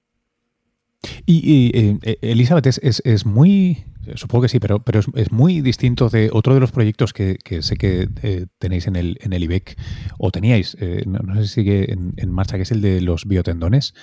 Y, 1.27 1.71
eh, 1.77 2.17
Elizabeth, 2.21 2.65
es, 2.65 3.25
muy, 3.25 3.85
supongo 4.15 4.43
que 4.43 4.49
sí, 4.49 4.59
pero, 4.59 4.83
pero 4.83 4.99
es, 5.13 5.31
muy 5.31 5.61
distinto 5.61 6.09
de 6.09 6.31
otro 6.33 6.55
de 6.55 6.59
los 6.59 6.71
proyectos 6.71 7.13
que, 7.13 7.37
sé 7.61 7.75
que 7.75 8.09
eh, 8.23 8.47
tenéis 8.57 8.87
en 8.87 8.95
el, 8.95 9.19
en 9.21 9.33
el 9.33 9.43
IBEC, 9.43 9.77
o 10.17 10.31
teníais, 10.31 10.75
eh, 10.79 11.03
no, 11.05 11.35
sé 11.35 11.43
si 11.43 11.53
sigue 11.53 11.93
en, 11.93 12.31
marcha, 12.31 12.55
que 12.57 12.63
es 12.63 12.71
el 12.71 12.81
de 12.81 12.99
los 13.01 13.25
biotendones. 13.25 13.93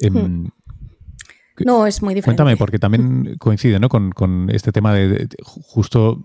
Em, 0.00 0.14
hmm. 0.14 0.52
No, 1.66 1.86
es 1.86 2.02
muy 2.02 2.14
diferente. 2.14 2.42
Cuéntame, 2.42 2.56
porque 2.56 2.78
también 2.78 3.36
coincide 3.38 3.78
¿no? 3.78 3.90
con, 3.90 4.48
este 4.50 4.72
tema 4.72 4.94
de, 4.94 5.28
justo 5.42 6.22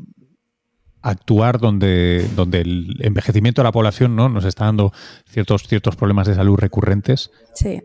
actuar 1.02 1.60
donde, 1.60 2.28
donde 2.36 2.62
el 2.62 2.96
envejecimiento 3.00 3.62
de 3.62 3.64
la 3.64 3.72
población 3.72 4.16
¿no? 4.16 4.30
nos 4.30 4.46
está 4.46 4.66
dando 4.66 4.92
ciertos, 5.28 5.64
ciertos 5.64 5.96
problemas 5.96 6.28
de 6.28 6.36
salud 6.36 6.58
recurrentes. 6.58 7.32
Sí. 7.54 7.82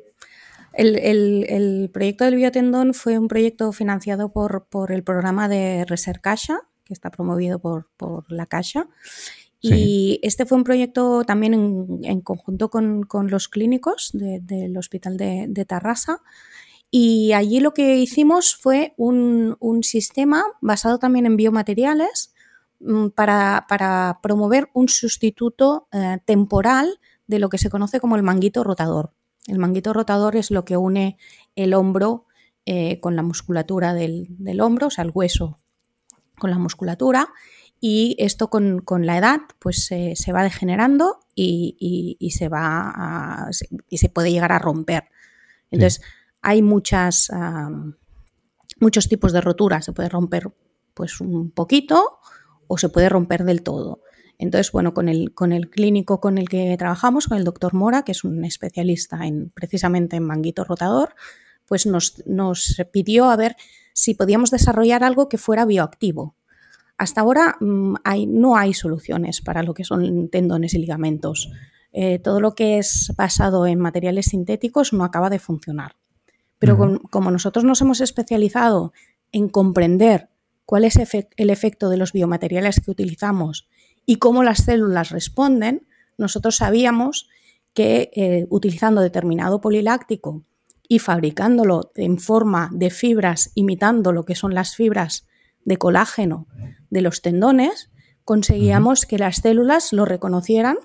El, 0.73 1.91
proyecto 1.93 2.25
del 2.25 2.35
biotendón 2.35 2.95
fue 2.95 3.19
un 3.19 3.29
proyecto 3.29 3.71
financiado 3.73 4.33
por, 4.33 4.67
por 4.69 4.91
el 4.91 5.05
programa 5.05 5.49
de 5.49 5.85
Reser 5.85 6.21
Caixa, 6.21 6.61
que 6.85 6.93
está 6.93 7.11
promovido 7.11 7.61
por, 7.61 7.87
la 8.29 8.47
Caixa. 8.47 8.89
Y 9.61 10.21
este 10.23 10.45
fue 10.45 10.59
un 10.59 10.65
proyecto 10.65 11.25
también 11.25 11.55
en, 12.03 12.21
conjunto 12.21 12.69
con, 12.69 13.07
los 13.29 13.49
clínicos 13.49 14.11
del 14.13 14.77
Hospital 14.77 15.17
de, 15.17 15.47
de, 15.49 15.65
Tarrasa. 15.65 16.21
Y 16.91 17.33
allí 17.33 17.61
lo 17.61 17.73
que 17.73 17.97
hicimos 17.97 18.57
fue 18.57 18.95
un, 18.97 19.57
sistema 19.83 20.45
basado 20.61 20.99
también 20.99 21.27
en 21.27 21.37
biomateriales 21.37 22.34
mm, 22.85 23.09
para, 23.09 24.19
promover 24.23 24.71
un 24.75 24.89
sustituto 24.89 25.89
eh, 25.93 26.19
temporal 26.25 27.01
de 27.27 27.39
lo 27.39 27.49
que 27.49 27.59
se 27.59 27.71
conoce 27.71 28.01
como 28.01 28.17
el 28.17 28.23
manguito 28.23 28.65
rotador. 28.65 29.13
El 29.47 29.59
manguito 29.59 29.93
rotador 29.93 30.37
es 30.37 30.51
lo 30.51 30.65
que 30.65 30.77
une 30.77 31.19
el 31.57 31.75
hombro 31.75 32.27
eh, 32.67 33.01
con 33.01 33.17
la 33.17 33.23
musculatura 33.23 33.93
del, 33.93 34.29
hombro, 34.61 34.87
o 34.87 34.91
sea, 34.91 35.05
el 35.05 35.13
hueso 35.13 35.61
con 36.39 36.51
la 36.51 36.59
musculatura. 36.59 37.29
Y 37.81 38.17
esto 38.19 38.49
con, 38.49 38.83
la 39.01 39.19
edad 39.19 39.41
pues 39.59 39.85
se 39.87 40.33
va 40.33 40.43
degenerando 40.43 41.21
y, 41.35 42.17
se 42.35 42.49
va 42.49 43.51
y 43.91 43.99
se 43.99 44.09
puede 44.09 44.33
llegar 44.33 44.53
a 44.53 44.59
romper. 44.59 45.11
Entonces, 45.71 46.01
hay 46.41 46.63
muchas, 46.63 47.31
muchos 48.81 49.09
tipos 49.09 49.33
de 49.33 49.43
roturas. 49.43 49.85
Se 49.85 49.93
puede 49.93 50.09
romper 50.09 50.51
pues 50.95 51.21
un 51.21 51.51
poquito 51.51 52.21
o 52.75 52.79
se 52.79 52.89
puede 52.89 53.09
romper 53.09 53.45
del 53.45 53.63
todo. 53.63 54.03
Entonces, 54.37 54.73
bueno, 54.73 54.95
con 54.95 55.09
el, 55.09 55.33
con 55.33 55.53
el 55.53 55.71
clínico 55.71 56.21
con 56.21 56.39
el 56.39 56.49
que 56.49 56.75
trabajamos, 56.77 57.29
con 57.29 57.39
el 57.39 57.45
doctor 57.45 57.73
Mora, 57.73 58.03
que 58.03 58.11
es 58.11 58.25
un 58.25 58.45
especialista 58.45 59.25
en, 59.27 59.51
precisamente 59.51 60.17
en 60.17 60.25
manguito 60.25 60.65
rotador, 60.65 61.15
pues 61.67 61.87
nos, 61.87 62.17
pidió 62.91 63.31
a 63.31 63.37
ver 63.37 63.55
si 63.93 64.15
podíamos 64.15 64.51
desarrollar 64.51 65.05
algo 65.05 65.29
que 65.29 65.39
fuera 65.39 65.65
bioactivo. 65.65 66.35
Hasta 66.99 67.21
ahora 67.21 67.57
mm, 67.61 67.95
hay, 68.03 68.27
no 68.27 68.57
hay 68.57 68.75
soluciones 68.75 69.41
para 69.41 69.63
lo 69.63 69.73
que 69.73 69.85
son 69.85 70.29
tendones 70.31 70.75
y 70.75 70.79
ligamentos. 70.79 71.53
Eh, 71.93 72.19
todo 72.19 72.41
lo 72.41 72.57
que 72.57 72.79
es 72.79 73.13
basado 73.17 73.69
en 73.69 73.79
materiales 73.79 74.27
sintéticos 74.27 74.93
no 74.93 75.05
acaba 75.05 75.31
de 75.31 75.39
funcionar. 75.39 75.95
Pero 76.59 76.99
como 77.11 77.31
nosotros 77.31 77.65
nos 77.65 77.81
hemos 77.83 78.01
especializado 78.01 78.93
en 79.31 79.49
comprender 79.49 80.29
cuál 80.67 80.85
es 80.85 80.97
el 80.97 81.51
efecto 81.51 81.89
de 81.91 81.97
los 81.97 82.13
biomateriales 82.13 82.81
que 82.81 82.91
utilizamos 82.91 83.69
y 84.07 84.17
cómo 84.17 84.43
las 84.43 84.65
células 84.65 85.11
responden, 85.11 85.87
nosotros 86.19 86.57
sabíamos 86.57 87.29
que 87.73 88.11
eh, 88.15 88.47
utilizando 88.51 89.01
determinado 89.01 89.61
poliláctico 89.61 90.45
y 90.89 90.99
fabricándolo 90.99 91.91
en 91.97 92.19
forma 92.19 92.71
de 92.73 92.91
fibras, 92.91 93.51
imitando 93.55 94.13
lo 94.13 94.25
que 94.25 94.35
son 94.35 94.55
las 94.55 94.77
fibras 94.77 95.27
de 95.65 95.77
colágeno 95.77 96.47
de 96.91 97.01
los 97.01 97.23
tendones, 97.23 97.91
conseguíamos 98.25 99.07
que 99.07 99.19
las 99.19 99.37
células 99.37 99.93
lo 99.93 100.05
reconocieran 100.05 100.77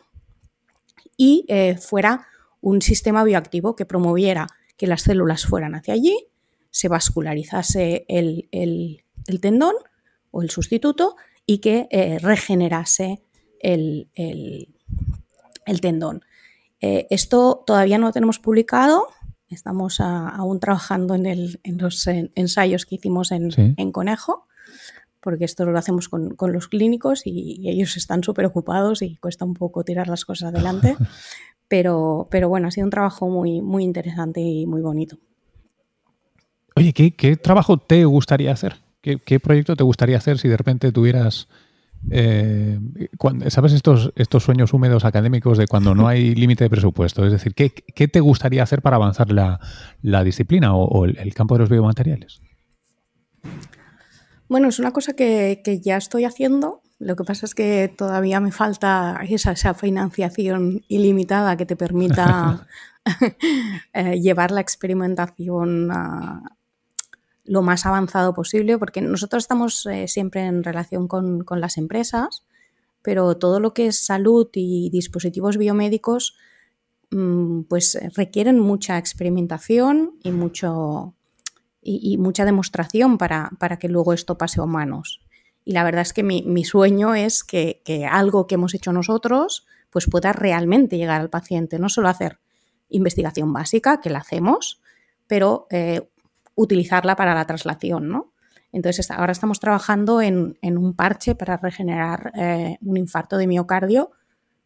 y 1.17 1.45
eh, 1.47 1.77
fuera 1.77 2.27
un 2.61 2.81
sistema 2.81 3.23
bioactivo 3.23 3.75
que 3.75 3.85
promoviera 3.85 4.47
que 4.77 4.87
las 4.87 5.01
células 5.01 5.45
fueran 5.45 5.75
hacia 5.75 5.93
allí, 5.93 6.28
se 6.71 6.87
vascularizase 6.87 8.05
el, 8.07 8.49
el 8.51 9.41
tendón 9.41 9.75
o 10.31 10.41
el 10.41 10.49
sustituto 10.49 11.15
y 11.45 11.59
que 11.59 11.87
eh, 11.91 12.19
regenerase 12.19 13.23
el, 13.59 14.09
tendón. 15.81 16.21
Eh, 16.81 17.07
esto 17.09 17.63
todavía 17.65 17.97
no 17.97 18.07
lo 18.07 18.13
tenemos 18.13 18.39
publicado, 18.39 19.07
estamos 19.49 19.99
aún 19.99 20.59
trabajando 20.59 21.15
en, 21.15 21.57
los 21.77 22.07
ensayos 22.07 22.85
que 22.85 22.95
hicimos 22.95 23.31
en, 23.31 23.91
Conejo, 23.91 24.45
porque 25.21 25.45
esto 25.45 25.65
lo 25.65 25.77
hacemos 25.77 26.07
con, 26.07 26.35
los 26.39 26.67
clínicos 26.67 27.23
y, 27.25 27.67
ellos 27.67 27.97
están 27.97 28.23
súper 28.23 28.45
ocupados 28.45 29.01
y 29.01 29.17
cuesta 29.17 29.43
un 29.43 29.55
poco 29.55 29.83
tirar 29.83 30.07
las 30.07 30.25
cosas 30.25 30.53
adelante. 30.53 30.95
Pero, 31.67 32.27
pero 32.31 32.49
bueno, 32.49 32.67
ha 32.67 32.71
sido 32.71 32.85
un 32.85 32.89
trabajo 32.89 33.29
muy, 33.29 33.61
muy 33.61 33.83
interesante 33.83 34.41
y 34.41 34.65
muy 34.65 34.81
bonito. 34.81 35.19
Oye, 36.79 36.93
¿qué 36.93 37.35
trabajo 37.35 37.77
te 37.77 38.05
gustaría 38.05 38.53
hacer? 38.53 38.77
¿Qué, 39.01 39.39
proyecto 39.39 39.75
te 39.75 39.83
gustaría 39.83 40.17
hacer 40.17 40.37
si 40.39 40.47
de 40.47 40.57
repente 40.57 40.91
tuvieras, 40.91 41.47
eh, 42.11 42.79
¿sabes 43.47 43.73
estos, 43.73 44.11
estos 44.15 44.43
sueños 44.43 44.73
húmedos 44.73 45.05
académicos 45.05 45.57
de 45.57 45.67
cuando 45.67 45.95
no 45.95 46.07
hay 46.07 46.35
límite 46.35 46.65
de 46.65 46.69
presupuesto? 46.69 47.25
Es 47.25 47.31
decir, 47.31 47.53
¿qué, 47.53 48.07
te 48.07 48.19
gustaría 48.19 48.63
hacer 48.63 48.81
para 48.81 48.97
avanzar 48.97 49.29
la, 49.31 50.23
disciplina 50.23 50.73
o, 50.75 51.05
el, 51.05 51.33
campo 51.33 51.55
de 51.55 51.59
los 51.59 51.69
biomateriales? 51.69 52.41
Bueno, 54.47 54.69
es 54.69 54.79
una 54.79 54.91
cosa 54.91 55.13
que, 55.13 55.61
ya 55.83 55.97
estoy 55.97 56.25
haciendo. 56.25 56.81
Lo 56.97 57.15
que 57.15 57.23
pasa 57.23 57.45
es 57.45 57.55
que 57.55 57.93
todavía 57.93 58.41
me 58.41 58.51
falta 58.51 59.19
esa, 59.27 59.53
esa 59.53 59.73
financiación 59.73 60.83
ilimitada 60.89 61.57
que 61.57 61.65
te 61.65 61.77
permita 61.77 62.67
eh, 63.93 64.19
llevar 64.19 64.51
la 64.51 64.59
experimentación 64.61 65.89
a, 65.91 66.41
lo 67.49 67.63
más 67.63 67.87
avanzado 67.87 68.35
posible, 68.35 68.77
porque 68.77 69.01
nosotros 69.01 69.43
estamos 69.43 69.83
eh, 69.87 70.07
siempre 70.07 70.45
en 70.45 70.63
relación 70.63 71.07
con, 71.07 71.43
las 71.49 71.77
empresas, 71.79 72.45
pero 73.01 73.37
todo 73.37 73.59
lo 73.59 73.73
que 73.73 73.87
es 73.87 74.05
salud 74.05 74.47
y 74.53 74.91
dispositivos 74.91 75.57
biomédicos, 75.57 76.37
mm, 77.09 77.61
pues 77.61 77.97
requieren 78.15 78.59
mucha 78.59 78.99
experimentación 78.99 80.13
y, 80.21 80.29
mucho, 80.29 81.15
y, 81.81 82.19
mucha 82.19 82.45
demostración 82.45 83.17
para, 83.17 83.49
que 83.79 83.89
luego 83.89 84.13
esto 84.13 84.37
pase 84.37 84.61
a 84.61 84.65
humanos. 84.65 85.19
Y 85.65 85.71
la 85.73 85.83
verdad 85.83 86.03
es 86.03 86.13
que 86.13 86.21
mi, 86.21 86.63
sueño 86.65 87.15
es 87.15 87.43
que, 87.43 87.81
algo 88.11 88.45
que 88.45 88.55
hemos 88.55 88.75
hecho 88.75 88.93
nosotros 88.93 89.65
pues 89.89 90.05
pueda 90.05 90.33
realmente 90.33 90.97
llegar 90.97 91.19
al 91.19 91.31
paciente, 91.31 91.79
no 91.79 91.89
solo 91.89 92.09
hacer 92.09 92.37
investigación 92.89 93.53
básica, 93.53 94.01
que 94.01 94.11
la 94.11 94.19
hacemos, 94.19 94.81
pero 95.25 95.65
eh, 95.71 96.07
utilizarla 96.61 97.15
para 97.15 97.33
la 97.33 97.45
traslación, 97.45 98.09
¿no? 98.09 98.33
Entonces, 98.73 99.09
ahora 99.11 99.31
estamos 99.31 99.61
trabajando 99.61 100.21
en, 100.21 100.57
un 100.61 100.93
parche 100.93 101.33
para 101.33 101.55
regenerar 101.55 102.33
eh, 102.35 102.77
un 102.81 102.97
infarto 102.97 103.37
de 103.37 103.47
miocardio 103.47 104.11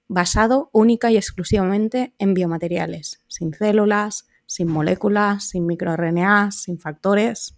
basado 0.07 0.69
única 0.73 1.11
y 1.11 1.17
exclusivamente 1.17 2.13
en 2.17 2.33
biomateriales, 2.33 3.23
sin 3.27 3.53
células, 3.53 4.27
sin 4.47 4.67
moléculas, 4.67 5.49
sin 5.49 5.67
microRNA, 5.67 6.51
sin 6.51 6.79
factores, 6.79 7.57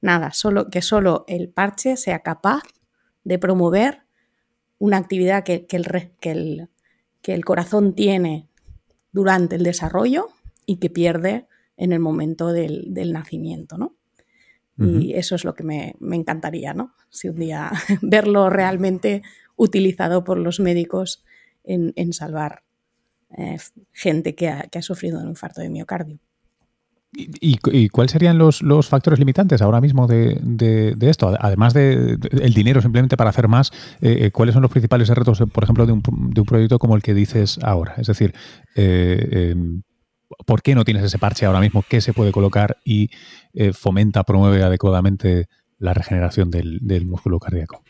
nada, 0.00 0.32
solo 0.32 0.68
que 0.68 0.82
solo 0.82 1.24
el 1.26 1.48
parche 1.48 1.96
sea 1.96 2.20
capaz 2.20 2.62
de 3.24 3.38
promover 3.38 4.02
una 4.78 4.98
actividad 4.98 5.42
que, 5.42 5.66
el, 5.70 6.68
que 7.22 7.34
el 7.34 7.44
corazón 7.44 7.94
tiene 7.94 8.48
durante 9.10 9.56
el 9.56 9.62
desarrollo 9.62 10.28
y 10.66 10.76
que 10.76 10.90
pierde 10.90 11.48
en 11.76 11.92
el 11.92 12.00
momento 12.00 12.52
del, 12.52 13.12
nacimiento, 13.12 13.78
¿no? 13.78 13.96
Y 14.76 15.12
eso 15.14 15.36
es 15.36 15.44
lo 15.44 15.54
que 15.54 15.62
me, 15.62 15.94
encantaría, 16.00 16.74
¿no? 16.74 16.94
Si 17.08 17.28
un 17.28 17.36
día 17.36 17.70
verlo 18.02 18.50
realmente 18.50 19.22
utilizado 19.56 20.24
por 20.24 20.38
los 20.38 20.58
médicos 20.58 21.22
en, 21.62 22.12
salvar 22.12 22.64
eh, 23.38 23.56
gente 23.92 24.34
que 24.34 24.48
ha, 24.48 24.82
sufrido 24.82 25.20
un 25.20 25.28
infarto 25.28 25.60
de 25.60 25.70
miocardio. 25.70 26.18
¿Y, 27.16 27.88
cuáles 27.90 28.10
serían 28.10 28.38
los, 28.38 28.62
factores 28.88 29.20
limitantes 29.20 29.62
ahora 29.62 29.80
mismo 29.80 30.08
de, 30.08 30.96
esto? 31.00 31.32
Además 31.38 31.72
del 31.72 32.18
de, 32.18 32.50
dinero 32.50 32.82
simplemente 32.82 33.16
para 33.16 33.30
hacer 33.30 33.46
más, 33.46 33.70
eh, 34.00 34.26
eh, 34.26 34.30
¿cuáles 34.32 34.54
son 34.54 34.62
los 34.62 34.70
principales 34.70 35.08
retos, 35.08 35.40
por 35.52 35.62
ejemplo, 35.62 35.86
de 35.86 35.92
un, 35.92 36.02
proyecto 36.46 36.78
como 36.80 36.96
el 36.96 37.02
que 37.02 37.14
dices 37.14 37.58
ahora? 37.62 37.94
Es 37.98 38.08
decir, 38.08 38.34
em, 38.74 39.82
¿por 40.46 40.62
qué 40.62 40.74
no 40.74 40.84
tienes 40.84 41.04
ese 41.04 41.18
parche 41.18 41.46
ahora 41.46 41.60
mismo? 41.60 41.84
¿Qué 41.88 42.00
se 42.00 42.12
puede 42.12 42.32
colocar? 42.32 42.78
Y 42.84 43.10
eh, 43.52 43.72
fomenta, 43.72 44.24
promueve 44.24 44.62
adecuadamente 44.62 45.48
la 45.78 45.94
regeneración 45.94 46.50
del, 46.50 47.06
músculo 47.06 47.38
cardíaco? 47.38 47.82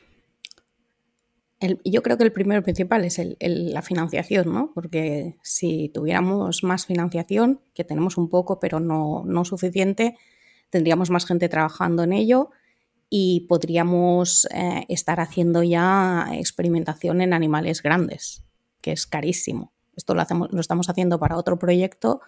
yo 1.83 2.03
creo 2.03 2.19
que 2.19 2.25
el 2.25 2.33
primero 2.33 2.63
principal 2.63 3.07
es 3.07 3.19
la 3.41 3.81
financiación, 3.81 4.53
¿no? 4.53 4.71
Porque 4.75 5.37
si 5.43 5.89
tuviéramos 5.95 6.63
más 6.63 6.85
financiación, 6.85 7.61
que 7.73 7.85
tenemos 7.85 8.19
un 8.19 8.29
poco, 8.29 8.61
pero 8.61 8.81
no, 8.81 9.23
no 9.25 9.47
suficiente, 9.47 10.19
tendríamos 10.69 11.09
más 11.09 11.25
gente 11.25 11.49
trabajando 11.49 12.03
en 12.03 12.13
ello 12.13 12.51
y 13.09 13.47
podríamos 13.49 14.47
eh, 14.53 14.85
estar 14.89 15.21
haciendo 15.21 15.63
ya 15.63 16.27
experimentación 16.33 17.21
en 17.21 17.33
animales 17.33 17.81
grandes, 17.83 18.45
que 18.81 18.93
es 18.93 19.07
carísimo. 19.07 19.74
Esto 19.97 20.15
lo, 20.15 20.23
hacemos, 20.23 20.53
lo 20.53 20.61
estamos 20.61 20.89
haciendo 20.89 21.19
para 21.19 21.37
otro 21.37 21.59
proyecto 21.59 22.21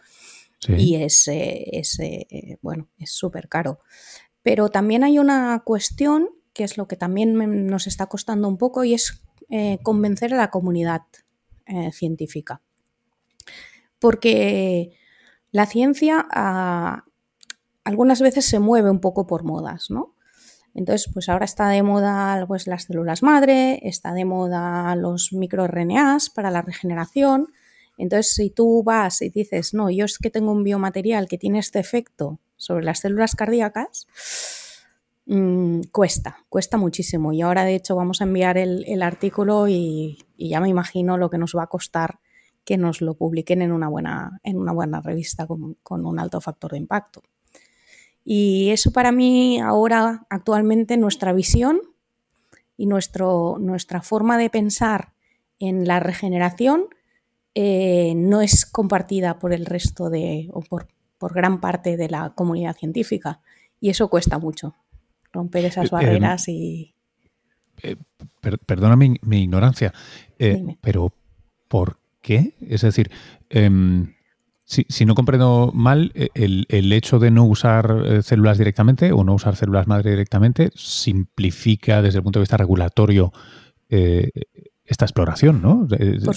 y 0.68 0.96
es, 0.96 1.28
eh, 1.28 1.82
eh, 2.00 2.58
bueno, 2.62 2.88
es 2.98 3.12
súper 3.12 3.48
caro. 3.48 3.80
Pero 4.42 4.70
también 4.70 5.04
hay 5.04 5.18
una 5.18 5.62
cuestión 5.64 6.30
que 6.52 6.64
es 6.64 6.78
lo 6.78 6.88
que 6.88 6.96
también 6.96 7.66
nos 7.66 7.86
está 7.86 8.06
costando 8.06 8.48
un 8.48 8.56
poco 8.56 8.84
y 8.84 8.94
es 8.94 9.22
convencer 9.82 10.32
a 10.32 10.38
la 10.38 10.50
comunidad 10.50 11.02
científica. 11.92 12.62
Porque 13.98 14.96
la 15.52 15.66
ciencia 15.66 16.26
ah, 16.30 17.04
algunas 17.84 18.20
veces 18.20 18.44
se 18.44 18.58
mueve 18.58 18.90
un 18.90 19.00
poco 19.00 19.28
por 19.28 19.44
modas, 19.44 19.90
¿no? 19.90 20.15
Entonces, 20.76 21.10
pues 21.10 21.30
ahora 21.30 21.46
está 21.46 21.70
de 21.70 21.82
moda 21.82 22.44
pues, 22.46 22.66
las 22.66 22.84
células 22.84 23.22
madre, 23.22 23.80
está 23.82 24.12
de 24.12 24.26
moda 24.26 24.94
los 24.94 25.32
microRNAs 25.32 26.28
para 26.28 26.50
la 26.50 26.60
regeneración. 26.60 27.48
Entonces, 27.96 28.34
si 28.34 28.50
tú 28.50 28.82
vas 28.84 29.22
y 29.22 29.30
dices, 29.30 29.72
no, 29.72 29.88
yo 29.88 30.04
es 30.04 30.18
que 30.18 30.28
tengo 30.28 30.52
un 30.52 30.64
biomaterial 30.64 31.28
que 31.28 31.38
tiene 31.38 31.60
este 31.60 31.78
efecto 31.78 32.40
sobre 32.56 32.84
las 32.84 32.98
células 32.98 33.34
cardíacas, 33.34 34.06
mm, 35.24 35.80
cuesta, 35.92 36.44
cuesta 36.50 36.76
muchísimo. 36.76 37.32
Y 37.32 37.40
ahora, 37.40 37.64
de 37.64 37.74
hecho, 37.74 37.96
vamos 37.96 38.20
a 38.20 38.24
enviar 38.24 38.58
el, 38.58 39.00
artículo 39.00 39.68
y, 39.68 40.18
ya 40.36 40.60
me 40.60 40.68
imagino 40.68 41.16
lo 41.16 41.30
que 41.30 41.38
nos 41.38 41.54
va 41.56 41.62
a 41.62 41.68
costar 41.68 42.18
que 42.66 42.76
nos 42.76 43.00
lo 43.00 43.14
publiquen 43.14 43.62
en 43.62 43.72
una 43.72 43.88
buena, 43.88 44.40
en 44.42 44.58
una 44.58 44.72
buena 44.72 45.00
revista 45.00 45.46
con 45.46 46.06
un 46.06 46.18
alto 46.18 46.42
factor 46.42 46.72
de 46.72 46.78
impacto. 46.78 47.22
Y 48.28 48.70
eso 48.70 48.90
para 48.90 49.12
mí 49.12 49.60
ahora, 49.60 50.26
actualmente, 50.30 50.96
nuestra 50.96 51.32
visión 51.32 51.80
y 52.76 52.86
nuestro, 52.86 53.56
nuestra 53.60 54.02
forma 54.02 54.36
de 54.36 54.50
pensar 54.50 55.12
en 55.60 55.86
la 55.86 56.00
regeneración 56.00 56.86
eh, 57.54 58.14
no 58.16 58.40
es 58.40 58.66
compartida 58.66 59.38
por 59.38 59.52
el 59.52 59.64
resto 59.64 60.10
de, 60.10 60.48
o 60.52 60.60
por, 60.60 60.88
gran 61.32 61.60
parte 61.60 61.96
de 61.96 62.08
la 62.08 62.30
comunidad 62.30 62.76
científica. 62.76 63.38
Y 63.80 63.90
eso 63.90 64.08
cuesta 64.10 64.40
mucho, 64.40 64.74
romper 65.32 65.64
esas 65.64 65.86
eh, 65.86 65.90
barreras 65.92 66.48
y... 66.48 66.94
Eh, 67.80 67.94
perdona 68.66 68.96
mi, 68.96 69.20
ignorancia, 69.30 69.94
pero 70.80 71.12
¿por 71.68 72.00
qué? 72.22 72.54
Es 72.60 72.80
decir, 72.80 73.08
em, 73.50 74.15
si, 74.66 75.04
no 75.04 75.14
comprendo 75.14 75.70
mal, 75.72 76.10
eh, 76.14 76.28
el, 76.34 76.92
hecho 76.92 77.20
de 77.20 77.30
no 77.30 77.44
usar 77.44 78.02
eh, 78.04 78.22
células 78.22 78.58
directamente 78.58 79.12
o 79.12 79.22
no 79.22 79.34
usar 79.34 79.54
células 79.54 79.86
madre 79.86 80.10
directamente 80.10 80.72
simplifica 80.74 82.02
desde 82.02 82.18
el 82.18 82.24
punto 82.24 82.40
de 82.40 82.42
vista 82.42 82.56
regulatorio 82.56 83.32
eh, 83.88 84.30
esta 84.84 85.04
exploración, 85.04 85.62
¿no? 85.62 85.86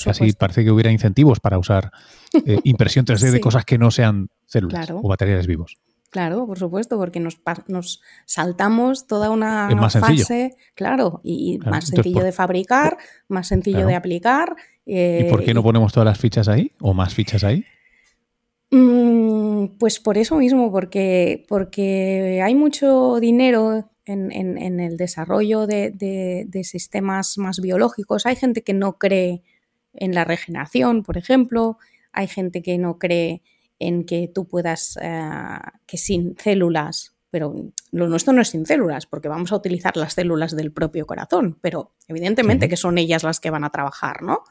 Casi 0.04 0.32
parece 0.34 0.64
que 0.64 0.72
hubiera 0.72 0.92
incentivos 0.92 1.40
para 1.40 1.58
usar 1.58 1.92
impresión 2.64 3.06
3D 3.06 3.32
de 3.32 3.42
cosas 3.42 3.66
que 3.66 3.80
no 3.80 3.90
sean 3.90 4.30
células 4.46 4.92
o 4.92 5.08
materiales 5.08 5.48
vivos. 5.48 5.78
Claro, 6.12 6.46
por 6.46 6.58
supuesto, 6.58 6.98
porque 6.98 7.20
nos, 7.20 7.40
nos 7.68 8.02
saltamos 8.26 9.06
toda 9.08 9.30
una 9.30 9.70
fase, 9.90 10.56
claro, 10.76 11.22
y 11.24 11.60
más 11.60 11.88
sencillo 11.88 12.24
de 12.24 12.32
fabricar, 12.32 12.98
más 13.28 13.48
sencillo 13.48 13.86
de 13.86 13.96
aplicar. 13.96 14.56
¿Y 14.86 15.24
por 15.26 15.44
qué 15.44 15.54
no 15.54 15.62
ponemos 15.62 15.94
todas 15.94 16.06
las 16.06 16.18
fichas 16.18 16.48
ahí 16.48 16.74
o 16.80 16.96
más 16.96 17.14
fichas 17.14 17.44
ahí? 17.44 17.66
Mm, 18.72 19.78
pues 19.80 20.00
por 20.00 20.18
eso 20.18 20.36
mismo, 20.36 20.72
porque, 20.72 21.46
porque 21.48 22.42
hay 22.44 22.54
mucho 22.54 23.20
dinero 23.20 23.90
en, 24.06 24.80
el 24.80 24.98
desarrollo 24.98 25.68
de, 25.68 26.62
sistemas 26.64 27.38
más 27.38 27.60
biológicos. 27.60 28.26
Hay 28.26 28.36
gente 28.36 28.64
que 28.64 28.74
no 28.74 28.98
cree 28.98 29.44
en 29.94 30.14
la 30.14 30.26
regeneración, 30.26 31.04
por 31.04 31.18
ejemplo. 31.18 31.78
Hay 32.12 32.28
gente 32.28 32.62
que 32.62 32.78
no 32.78 32.98
cree 32.98 33.42
en 33.80 34.06
que 34.06 34.30
tú 34.34 34.48
puedas, 34.48 34.98
eh, 35.02 35.22
que 35.86 35.98
sin 35.98 36.36
células, 36.38 37.16
pero 37.30 37.72
lo 37.92 38.08
nuestro 38.08 38.34
no 38.34 38.42
es 38.42 38.50
sin 38.50 38.66
células, 38.66 39.06
porque 39.06 39.30
vamos 39.30 39.52
a 39.52 39.56
utilizar 39.56 39.96
las 39.96 40.14
células 40.14 40.56
del 40.56 40.72
propio 40.72 41.06
corazón, 41.06 41.58
pero 41.62 41.94
evidentemente 42.08 42.68
que 42.68 42.76
son 42.76 42.98
ellas 42.98 43.24
las 43.24 43.40
que 43.40 43.52
van 43.52 43.64
a 43.64 43.70
trabajar, 43.70 44.22
¿no? 44.22 44.44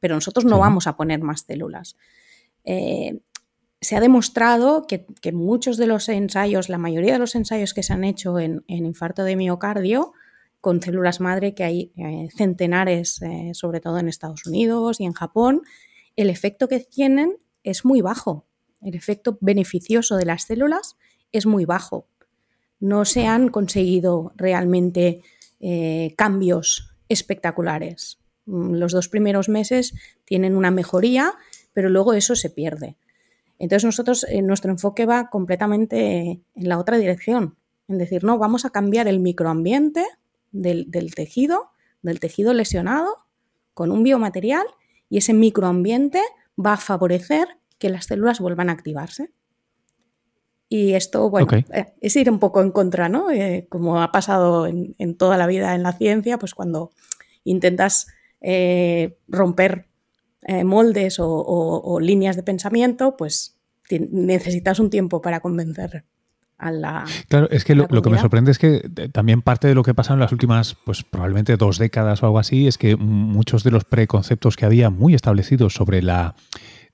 Pero 0.00 0.14
nosotros 0.14 0.44
no 0.44 0.58
vamos 0.58 0.86
a 0.86 0.96
poner 0.96 1.20
más 1.20 1.42
células. 1.42 1.96
Eh, 2.64 3.20
se 3.82 3.96
ha 3.96 4.00
demostrado 4.00 4.86
que, 4.86 5.04
muchos 5.32 5.76
de 5.76 5.88
los 5.88 6.08
ensayos, 6.08 6.68
la 6.68 6.78
mayoría 6.78 7.14
de 7.14 7.18
los 7.18 7.34
ensayos 7.34 7.74
que 7.74 7.82
se 7.82 7.92
han 7.92 8.04
hecho 8.04 8.38
en, 8.38 8.62
infarto 8.68 9.24
de 9.24 9.34
miocardio, 9.34 10.12
con 10.60 10.80
células 10.80 11.20
madre, 11.20 11.54
que 11.54 11.64
hay 11.64 11.92
eh, 11.96 12.28
centenares, 12.36 13.20
eh, 13.22 13.50
sobre 13.54 13.80
todo 13.80 13.98
en 13.98 14.08
Estados 14.08 14.46
Unidos 14.46 15.00
y 15.00 15.04
en 15.04 15.12
Japón, 15.12 15.62
el 16.14 16.30
efecto 16.30 16.68
que 16.68 16.78
tienen 16.78 17.38
es 17.64 17.84
muy 17.84 18.00
bajo. 18.02 18.46
El 18.80 18.94
efecto 18.94 19.36
beneficioso 19.40 20.16
de 20.16 20.26
las 20.26 20.44
células 20.44 20.96
es 21.32 21.46
muy 21.46 21.64
bajo. 21.64 22.06
No 22.78 23.04
se 23.04 23.26
han 23.26 23.48
conseguido 23.48 24.32
realmente 24.36 25.22
eh, 25.58 26.14
cambios 26.16 26.94
espectaculares. 27.08 28.20
Mm, 28.46 28.74
los 28.74 28.92
dos 28.92 29.08
primeros 29.08 29.48
meses 29.48 29.92
tienen 30.24 30.56
una 30.56 30.70
mejoría, 30.70 31.34
pero 31.72 31.88
luego 31.88 32.12
eso 32.12 32.36
se 32.36 32.48
pierde. 32.48 32.96
Entonces 33.58 33.84
nosotros, 33.84 34.26
eh, 34.28 34.42
nuestro 34.42 34.70
enfoque 34.70 35.06
va 35.06 35.30
completamente 35.30 36.42
en 36.54 36.68
la 36.68 36.78
otra 36.78 36.98
dirección, 36.98 37.56
en 37.88 37.98
decir, 37.98 38.24
no, 38.24 38.38
vamos 38.38 38.64
a 38.64 38.70
cambiar 38.70 39.08
el 39.08 39.20
microambiente 39.20 40.04
del, 40.50 40.90
tejido, 41.14 41.70
del 42.02 42.20
tejido 42.20 42.52
lesionado, 42.54 43.26
con 43.74 43.90
un 43.90 44.02
biomaterial 44.02 44.66
y 45.08 45.18
ese 45.18 45.32
microambiente 45.32 46.20
va 46.58 46.74
a 46.74 46.78
favorecer 46.78 47.46
que 47.78 47.88
las 47.88 48.06
células 48.06 48.40
vuelvan 48.40 48.68
a 48.68 48.72
activarse. 48.72 49.30
Y 50.68 50.94
esto, 50.94 51.28
bueno, 51.28 51.48
eh, 51.52 51.92
es 52.00 52.16
ir 52.16 52.30
un 52.30 52.38
poco 52.38 52.62
en 52.62 52.70
contra, 52.70 53.08
¿no? 53.08 53.30
Eh, 53.30 53.66
como 53.68 54.02
ha 54.02 54.10
pasado 54.10 54.66
en, 54.66 55.16
toda 55.16 55.36
la 55.36 55.46
vida 55.46 55.74
en 55.74 55.82
la 55.82 55.92
ciencia, 55.92 56.38
pues 56.38 56.54
cuando 56.54 56.90
intentas 57.44 58.08
romper 59.28 59.91
eh, 60.42 60.64
moldes 60.64 61.16
o, 61.20 61.98
líneas 62.00 62.36
de 62.36 62.42
pensamiento, 62.42 63.16
pues 63.16 63.56
necesitas 63.90 64.80
un 64.80 64.90
tiempo 64.90 65.20
para 65.20 65.40
convencer 65.40 66.04
a 66.58 66.70
la. 66.70 67.04
Claro, 67.28 67.48
es 67.50 67.64
que 67.64 67.74
lo, 67.74 67.86
que 67.86 68.10
me 68.10 68.18
sorprende 68.18 68.50
es 68.50 68.58
que 68.58 68.82
eh, 68.96 69.08
también 69.08 69.42
parte 69.42 69.68
de 69.68 69.74
lo 69.74 69.82
que 69.82 69.94
pasa 69.94 70.14
en 70.14 70.20
las 70.20 70.32
últimas, 70.32 70.76
pues 70.84 71.04
probablemente 71.04 71.56
dos 71.56 71.78
décadas 71.78 72.22
o 72.22 72.26
algo 72.26 72.38
así, 72.38 72.66
es 72.66 72.78
que 72.78 72.96
muchos 72.96 73.62
de 73.62 73.70
los 73.70 73.84
preconceptos 73.84 74.56
que 74.56 74.64
había 74.64 74.90
muy 74.90 75.14
establecidos 75.14 75.74
sobre 75.74 76.02
la. 76.02 76.34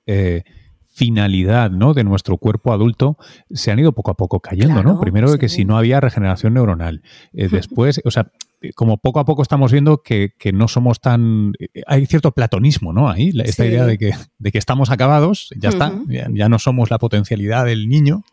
Eh, 0.07 0.45
finalidad 0.91 1.71
¿no? 1.71 1.95
de 1.95 2.03
nuestro 2.03 2.39
cuerpo 2.39 2.73
adulto 2.73 3.19
se 3.53 3.71
han 3.71 3.79
ido 3.79 3.93
poco 3.93 4.11
a 4.11 4.17
poco 4.17 4.41
cayendo, 4.41 4.83
¿no? 4.83 4.99
Primero 4.99 5.31
de 5.31 5.39
que 5.39 5.49
si 5.49 5.65
no 5.65 5.79
había 5.79 6.01
regeneración 6.01 6.55
neuronal. 6.55 7.03
después, 7.33 8.01
o 8.05 8.11
sea, 8.11 8.33
como 8.75 8.99
poco 8.99 9.21
a 9.21 9.25
poco 9.25 9.43
estamos 9.43 9.73
viendo 9.73 10.03
que, 10.03 10.33
no 10.53 10.69
somos 10.69 11.01
tan... 11.01 11.53
Hay 11.87 12.07
cierto 12.07 12.33
platonismo, 12.33 12.93
¿no? 12.93 13.09
Ahí, 13.09 13.33
esta 13.45 13.67
idea 13.67 13.85
de 13.85 13.99
que, 13.99 14.13
de 14.39 14.53
que 14.53 14.59
estamos 14.59 14.91
acabados, 14.91 15.51
ya 15.57 15.69
está, 15.69 15.93
ya, 16.09 16.49
no 16.49 16.59
somos 16.59 16.91
la 16.91 16.99
potencialidad 16.99 17.65
del 17.67 17.89
niño. 17.89 18.25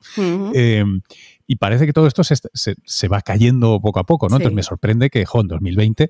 Y 1.47 1.57
parece 1.57 1.85
que 1.85 1.93
todo 1.93 2.07
esto 2.07 2.23
se, 2.23 2.35
se, 2.53 3.07
va 3.07 3.21
cayendo 3.21 3.79
poco 3.79 3.99
a 3.99 4.05
poco, 4.05 4.29
¿no? 4.29 4.37
Entonces 4.37 4.55
me 4.55 4.63
sorprende 4.63 5.09
que, 5.09 5.25
jo, 5.25 5.41
en 5.41 5.47
2020 5.47 6.09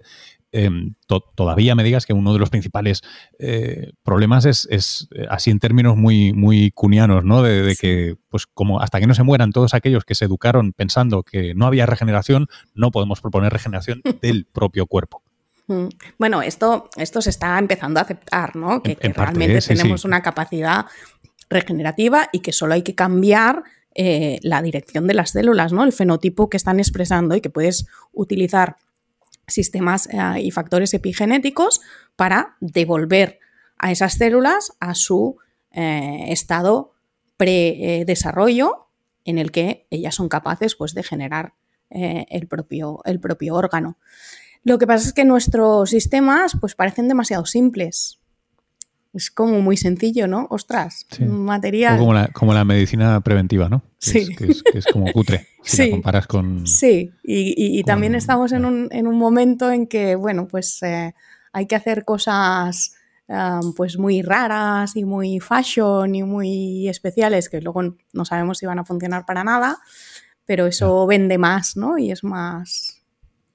Em, 0.57 0.93
todavía 1.35 1.75
me 1.75 1.83
digas 1.83 2.05
que 2.05 2.13
uno 2.13 2.31
de 2.31 2.39
los 2.39 2.49
principales 2.49 3.01
eh, 3.39 3.91
problemas 4.03 4.45
es, 4.45 5.09
eh, 5.13 5.25
así 5.29 5.51
en 5.51 5.59
términos 5.59 5.97
muy, 5.97 6.31
muy 6.31 6.71
cunianos, 6.71 7.25
¿no? 7.25 7.43
De, 7.43 7.75
que, 7.75 8.15
pues 8.29 8.45
como 8.47 8.79
hasta 8.79 9.01
que 9.01 9.05
no 9.05 9.13
se 9.13 9.23
mueran 9.23 9.51
todos 9.51 9.73
aquellos 9.73 10.05
que 10.05 10.15
se 10.15 10.23
educaron 10.23 10.71
pensando 10.71 11.23
que 11.23 11.53
no 11.55 11.65
había 11.65 11.85
regeneración, 11.85 12.47
no 12.73 12.91
podemos 12.91 13.19
proponer 13.19 13.51
regeneración 13.51 14.01
del 14.21 14.45
propio 14.45 14.85
cuerpo. 14.85 15.23
Mm. 15.67 15.87
Bueno, 16.17 16.41
esto, 16.41 16.89
esto 16.95 17.21
se 17.21 17.31
está 17.31 17.59
empezando 17.59 17.99
a 17.99 18.03
aceptar, 18.03 18.55
¿no? 18.55 18.81
Que, 18.81 18.97
realmente 19.13 19.59
tenemos 19.59 20.05
una 20.05 20.21
capacidad 20.21 20.85
regenerativa 21.49 22.29
y 22.31 22.39
que 22.39 22.53
solo 22.53 22.75
hay 22.75 22.81
que 22.81 22.95
cambiar 22.95 23.63
eh, 23.97 24.39
la 24.41 24.61
dirección 24.61 25.07
de 25.07 25.13
las 25.13 25.29
células, 25.29 25.71
¿no? 25.71 25.85
El 25.85 25.93
fenotipo 25.93 26.49
que 26.49 26.57
están 26.57 26.79
expresando 26.79 27.33
y 27.33 27.39
que 27.39 27.49
puedes 27.49 27.87
utilizar 28.11 28.75
sistemas 29.47 30.09
eh, 30.11 30.41
y 30.41 30.51
factores 30.51 30.93
epigenéticos 30.93 31.79
para 32.17 32.57
devolver 32.59 33.39
a 33.77 33.93
esas 33.93 34.15
células 34.15 34.73
a 34.81 34.95
su 34.95 35.37
eh, 35.71 36.25
estado 36.27 36.91
pre-desarrollo 37.37 38.87
en 39.23 39.37
el 39.37 39.51
que 39.51 39.87
ellas 39.89 40.15
son 40.15 40.27
capaces 40.27 40.75
pues, 40.75 40.93
de 40.93 41.03
generar 41.03 41.53
el, 41.89 42.47
propio, 42.47 42.99
el 43.05 43.21
propio 43.21 43.55
órgano. 43.55 43.97
Lo 44.63 44.77
que 44.77 44.87
pasa 44.87 45.07
es 45.07 45.13
que 45.13 45.23
nuestros 45.23 45.91
sistemas 45.91 46.57
pues, 46.59 46.75
parecen 46.75 47.07
demasiado 47.07 47.45
simples. 47.45 48.19
Es 49.15 49.31
como 49.31 49.61
muy 49.61 49.77
sencillo, 49.77 50.27
¿no? 50.27 50.45
Ostras, 50.49 51.07
material. 51.19 51.97
como 51.97 52.13
la, 52.13 52.27
como 52.27 52.53
la 52.53 52.65
medicina 52.65 53.21
preventiva, 53.21 53.69
¿no? 53.69 53.81
sí. 53.97 54.19
Es, 54.19 54.61
que 54.63 54.77
es, 54.77 54.85
como 54.85 55.09
cutre, 55.13 55.47
si 55.63 55.85
la 55.85 55.91
comparas 55.91 56.27
con. 56.27 56.67
Sí, 56.67 57.13
y, 57.23 57.81
también 57.83 58.13
estamos 58.13 58.51
en 58.51 58.65
un, 58.65 58.89
en 58.91 59.07
un, 59.07 59.17
momento 59.17 59.71
en 59.71 59.87
que, 59.87 60.15
bueno, 60.15 60.49
pues 60.49 60.83
eh, 60.83 61.15
hay 61.53 61.65
que 61.65 61.75
hacer 61.75 62.03
cosas 62.03 62.95
pues 63.75 63.97
muy 63.97 64.21
raras 64.21 64.95
y 64.95 65.03
muy 65.03 65.39
fashion 65.39 66.13
y 66.13 66.21
muy 66.21 66.87
especiales 66.87 67.49
que 67.49 67.59
luego 67.59 67.81
no 68.13 68.25
sabemos 68.25 68.59
si 68.59 68.67
van 68.67 68.79
a 68.79 68.85
funcionar 68.85 69.25
para 69.25 69.43
nada, 69.43 69.77
pero 70.45 70.67
eso 70.67 71.07
vende 71.07 71.37
más, 71.37 71.75
¿no? 71.75 71.97
Y 71.97 72.11
es 72.11 72.23
más, 72.23 73.01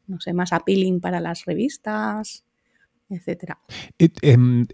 no 0.07 0.21
sé, 0.21 0.33
más 0.33 0.53
appealing 0.53 1.01
para 1.01 1.21
las 1.21 1.45
revistas, 1.45 2.45
etcétera. 3.11 3.59
En, 3.99 4.69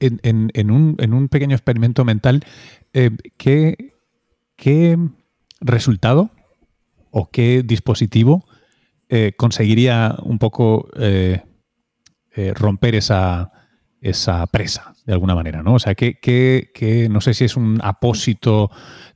un, 0.71 1.29
pequeño 1.29 1.57
experimento 1.57 2.05
mental, 2.05 2.45
eh, 2.93 3.11
¿qué, 3.37 4.99
resultado 5.61 6.31
o 7.11 7.31
qué 7.31 7.63
dispositivo 7.65 8.45
eh, 9.09 9.33
conseguiría 9.37 10.17
un 10.23 10.39
poco 10.39 10.89
eh, 10.99 11.43
romper 12.55 12.95
esa, 12.95 13.51
esa 14.01 14.47
presa, 14.47 14.95
de 15.07 15.15
alguna 15.15 15.35
manera, 15.35 15.63
¿no? 15.63 15.75
O 15.75 15.79
sea, 15.79 15.95
no 17.09 17.21
sé 17.21 17.35
si 17.35 17.45
es 17.45 17.57
un 17.57 17.79
apósito 17.83 18.71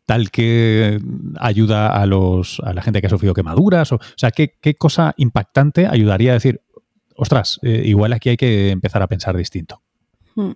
tal 0.06 0.30
que 0.30 0.98
ayuda 1.38 1.88
a, 1.88 2.06
la 2.06 2.82
gente 2.82 3.00
que 3.00 3.06
ha 3.06 3.10
sufrido 3.10 3.34
quemaduras, 3.34 3.92
o 3.92 4.00
sea, 4.16 4.30
¿qué, 4.32 4.74
cosa 4.76 5.14
impactante 5.16 5.86
ayudaría 5.86 6.32
a 6.32 6.34
decir, 6.34 6.62
ostras, 7.20 7.60
eh, 7.62 7.82
igual 7.84 8.12
aquí 8.12 8.30
hay 8.30 8.36
que 8.36 8.70
empezar 8.70 9.02
a 9.02 9.06
pensar 9.06 9.36
distinto? 9.36 9.82
Hmm. 10.34 10.52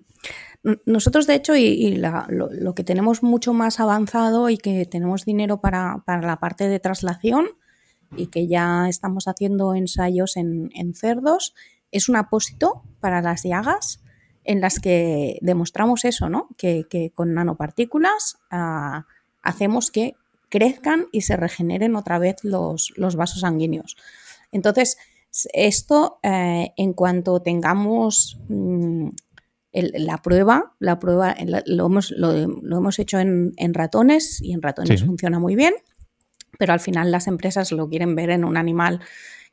Nosotros, 0.86 1.26
de 1.26 1.34
hecho, 1.34 1.54
y, 1.54 1.96
lo, 1.96 2.74
que 2.74 2.84
tenemos 2.84 3.22
mucho 3.22 3.52
más 3.52 3.80
avanzado 3.80 4.48
y 4.48 4.56
que 4.56 4.86
tenemos 4.86 5.26
dinero 5.26 5.60
para, 5.60 6.02
la 6.06 6.38
parte 6.40 6.68
de 6.68 6.80
traslación 6.80 7.48
y 8.16 8.28
que 8.28 8.46
ya 8.46 8.88
estamos 8.88 9.28
haciendo 9.28 9.74
ensayos 9.74 10.38
en, 10.38 10.94
cerdos, 10.94 11.54
es 11.90 12.08
un 12.08 12.16
apósito 12.16 12.82
para 13.00 13.20
las 13.20 13.42
llagas 13.42 14.00
en 14.44 14.62
las 14.62 14.80
que 14.80 15.38
demostramos 15.42 16.06
eso, 16.06 16.30
¿no? 16.30 16.48
Que, 16.56 17.12
con 17.14 17.34
nanopartículas 17.34 18.38
ah, 18.50 19.04
hacemos 19.42 19.90
que 19.90 20.14
crezcan 20.48 21.08
y 21.12 21.22
se 21.22 21.36
regeneren 21.36 21.96
otra 21.96 22.18
vez 22.18 22.36
los, 22.42 22.94
vasos 22.96 23.40
sanguíneos. 23.40 23.96
Entonces, 24.50 24.96
esto, 25.52 26.18
eh, 26.22 26.72
en 26.76 26.92
cuanto 26.92 27.40
tengamos 27.42 28.38
mm, 28.48 29.08
la 29.72 30.18
prueba, 30.18 30.74
la 30.78 30.98
prueba 30.98 31.34
lo, 31.66 31.86
hemos, 31.86 32.12
lo, 32.12 32.90
hecho 32.96 33.18
en, 33.18 33.74
ratones 33.74 34.40
y 34.40 34.52
en 34.52 34.62
ratones 34.62 35.04
funciona 35.04 35.38
muy 35.38 35.56
bien, 35.56 35.74
pero 36.58 36.72
al 36.72 36.80
final 36.80 37.10
las 37.10 37.26
empresas 37.26 37.72
lo 37.72 37.88
quieren 37.88 38.14
ver 38.14 38.30
en 38.30 38.44
un 38.44 38.56
animal 38.56 39.00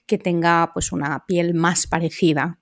que 0.06 0.20
tenga 0.20 0.72
pues 0.74 0.92
una 0.92 1.26
piel 1.26 1.56
más 1.56 1.88
parecida 1.88 2.60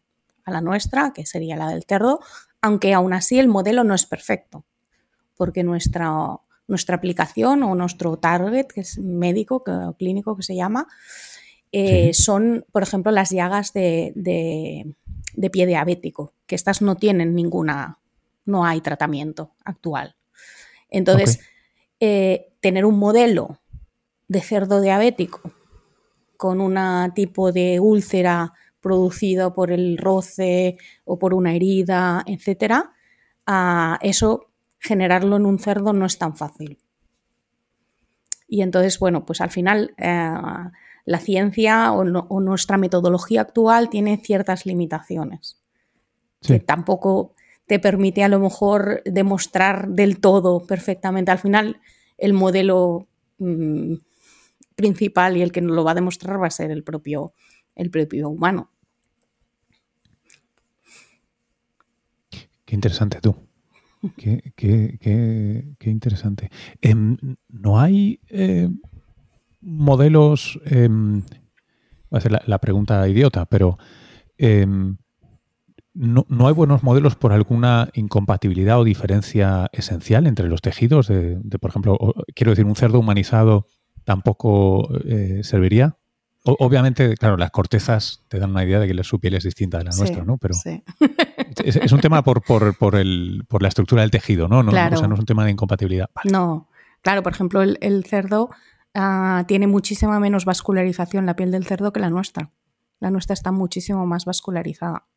la 0.49 0.61
nuestra, 0.61 1.13
que 1.13 1.25
sería 1.25 1.55
la 1.55 1.69
del 1.69 1.83
cerdo, 1.83 2.19
aunque 2.61 2.93
aún 2.93 3.13
así 3.13 3.39
el 3.39 3.47
modelo 3.47 3.83
no 3.83 3.93
es 3.93 4.05
perfecto, 4.05 4.65
porque 5.35 5.63
nuestra, 5.63 6.11
nuestra 6.67 6.95
aplicación 6.95 7.63
o 7.63 7.75
nuestro 7.75 8.17
target, 8.17 8.67
que 8.67 8.81
es 8.81 8.97
médico, 8.97 9.63
que, 9.63 9.71
clínico 9.97 10.35
que 10.35 10.43
se 10.43 10.55
llama, 10.55 10.87
eh, 11.71 12.13
son, 12.13 12.65
por 12.71 12.83
ejemplo, 12.83 13.11
las 13.11 13.29
llagas 13.29 13.73
de, 13.73 14.13
de, 14.15 15.49
pie 15.49 15.65
diabético, 15.65 16.33
que 16.45 16.55
estas 16.55 16.81
no 16.81 16.95
tienen 16.95 17.35
ninguna, 17.35 17.99
no 18.45 18.65
hay 18.65 18.81
tratamiento 18.81 19.53
actual. 19.63 20.15
Entonces, 20.89 21.39
eh, 21.99 22.53
tener 22.59 22.85
un 22.85 22.97
modelo 22.97 23.59
de 24.27 24.41
cerdo 24.41 24.81
diabético 24.81 25.51
con 26.37 26.61
un 26.61 26.77
tipo 27.13 27.51
de 27.51 27.79
úlcera 27.79 28.53
producido 28.79 29.53
por 29.53 29.71
el 29.71 29.97
roce 29.97 30.77
o 31.03 31.19
por 31.19 31.33
una 31.33 31.53
herida, 31.53 32.23
etcétera, 32.25 32.93
eso 34.01 34.49
generarlo 34.79 35.35
en 35.35 35.45
un 35.45 35.59
cerdo 35.59 35.93
no 35.93 36.05
es 36.05 36.17
tan 36.17 36.35
fácil. 36.35 36.77
Y 38.47 38.61
entonces, 38.61 38.97
bueno, 38.97 39.25
pues 39.25 39.41
al 39.41 39.51
final 39.51 39.93
eh, 39.97 40.33
la 41.09 41.17
ciencia 41.17 41.91
o, 41.91 42.03
nuestra 42.03 42.77
metodología 42.77 43.41
actual 43.41 43.89
tiene 43.89 44.17
ciertas 44.17 44.67
limitaciones. 44.67 45.59
Que 46.39 46.59
tampoco 46.59 47.33
te 47.65 47.79
permite 47.79 48.23
a 48.23 48.27
lo 48.27 48.39
mejor 48.39 49.01
demostrar 49.05 49.89
del 49.89 50.19
todo 50.19 50.67
perfectamente. 50.67 51.31
Al 51.31 51.39
final, 51.39 51.81
el 52.19 52.33
modelo 52.33 53.07
mm, 53.39 53.95
principal 54.75 55.35
y 55.35 55.41
el 55.41 55.51
que 55.51 55.61
nos 55.61 55.75
lo 55.75 55.83
va 55.83 55.93
a 55.93 55.95
demostrar 55.95 56.39
va 56.39 56.45
a 56.45 56.51
ser 56.51 56.69
el 56.69 56.83
propio 56.83 57.33
el 57.73 57.89
propio 57.89 58.29
humano. 58.29 58.69
Qué 62.29 62.75
interesante 62.75 63.19
tú. 63.19 63.35
Qué, 64.15 64.53
qué, 64.55 65.89
interesante. 65.89 66.51
Em, 66.81 67.17
¿No 67.47 67.79
hay 67.79 68.19
eh, 68.29 68.69
modelos, 69.61 70.59
em, 70.65 71.21
va 72.13 72.17
a 72.17 72.21
ser 72.21 72.31
la, 72.45 72.57
pregunta 72.59 73.07
idiota, 73.07 73.45
pero 73.45 73.77
em, 74.37 74.97
no, 75.93 76.25
hay 76.47 76.53
buenos 76.53 76.83
modelos 76.83 77.15
por 77.15 77.33
alguna 77.33 77.89
incompatibilidad 77.93 78.79
o 78.79 78.83
diferencia 78.83 79.69
esencial 79.73 80.27
entre 80.27 80.47
los 80.47 80.61
tejidos? 80.61 81.07
De, 81.07 81.39
por 81.59 81.69
ejemplo, 81.69 81.97
quiero 82.35 82.51
decir, 82.51 82.65
un 82.65 82.75
cerdo 82.75 82.99
humanizado 82.99 83.67
tampoco 84.05 84.89
eh, 85.05 85.41
serviría 85.43 85.99
obviamente, 86.43 87.15
claro, 87.15 87.37
las 87.37 87.51
cortezas 87.51 88.23
te 88.27 88.39
dan 88.39 88.51
una 88.51 88.63
idea 88.63 88.79
de 88.79 88.87
que 88.87 89.03
su 89.03 89.19
piel 89.19 89.35
es 89.35 89.43
distinta 89.43 89.77
de 89.77 89.85
la 89.85 89.91
nuestra, 89.91 90.23
¿no? 90.23 90.37
Pero 90.37 90.55
es, 91.63 91.91
un 91.91 91.99
tema 91.99 92.23
por, 92.23 92.41
por, 92.43 92.95
la 92.95 93.67
estructura 93.67 94.01
del 94.01 94.11
tejido, 94.11 94.47
¿no? 94.47 94.63
no, 94.63 94.69
O 94.69 94.73
sea, 94.73 94.89
no 94.89 95.13
es 95.13 95.19
un 95.19 95.25
tema 95.25 95.45
de 95.45 95.51
incompatibilidad. 95.51 96.09
No, 96.23 96.69
claro, 97.01 97.23
por 97.23 97.33
ejemplo, 97.33 97.61
el, 97.61 98.03
cerdo 98.05 98.49
ah, 98.93 99.43
tiene 99.47 99.67
muchísima 99.67 100.19
menos 100.19 100.45
vascularización 100.45 101.25
la 101.25 101.35
piel 101.35 101.51
del 101.51 101.65
cerdo 101.65 101.93
que 101.93 101.99
la 101.99 102.09
nuestra. 102.09 102.51
La 102.99 103.11
nuestra 103.11 103.33
está 103.33 103.51
muchísimo 103.51 104.05
más 104.05 104.25
vascularizada. 104.25 105.07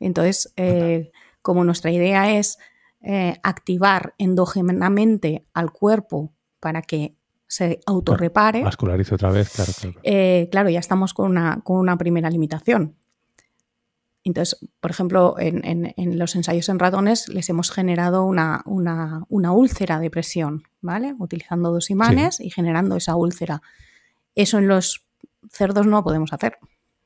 Entonces, 0.00 0.52
eh, 0.56 1.12
como 1.42 1.64
nuestra 1.64 1.90
idea 1.90 2.36
es 2.38 2.58
eh, 3.00 3.38
activar 3.42 4.14
endógenamente 4.18 5.46
al 5.52 5.72
cuerpo 5.72 6.32
para 6.60 6.82
que 6.82 7.16
se 7.46 7.80
autorrepare. 7.84 8.62
Vascularice 8.62 9.14
otra 9.14 9.30
vez, 9.30 9.50
claro. 9.50 9.72
Eh, 10.02 10.48
claro, 10.50 10.70
ya 10.70 10.78
estamos 10.78 11.12
con 11.12 11.30
una, 11.30 11.60
con 11.62 11.76
una, 11.76 11.98
primera 11.98 12.30
limitación. 12.30 12.96
Entonces, 14.24 14.58
por 14.80 14.90
ejemplo, 14.90 15.34
en, 15.38 16.18
los 16.18 16.36
ensayos 16.36 16.68
en 16.68 16.78
ratones 16.78 17.28
les 17.28 17.48
hemos 17.50 17.70
generado 17.70 18.24
una, 18.24 18.62
úlcera 19.28 19.98
de 19.98 20.10
presión, 20.10 20.62
¿vale? 20.82 21.14
Utilizando 21.18 21.72
dos 21.72 21.90
imanes 21.90 22.40
y 22.40 22.50
generando 22.50 22.96
esa 22.96 23.16
úlcera. 23.16 23.62
Eso 24.34 24.58
en 24.58 24.68
los 24.68 25.04
cerdos 25.50 25.86
no 25.86 26.04
podemos 26.04 26.32
hacer 26.32 26.58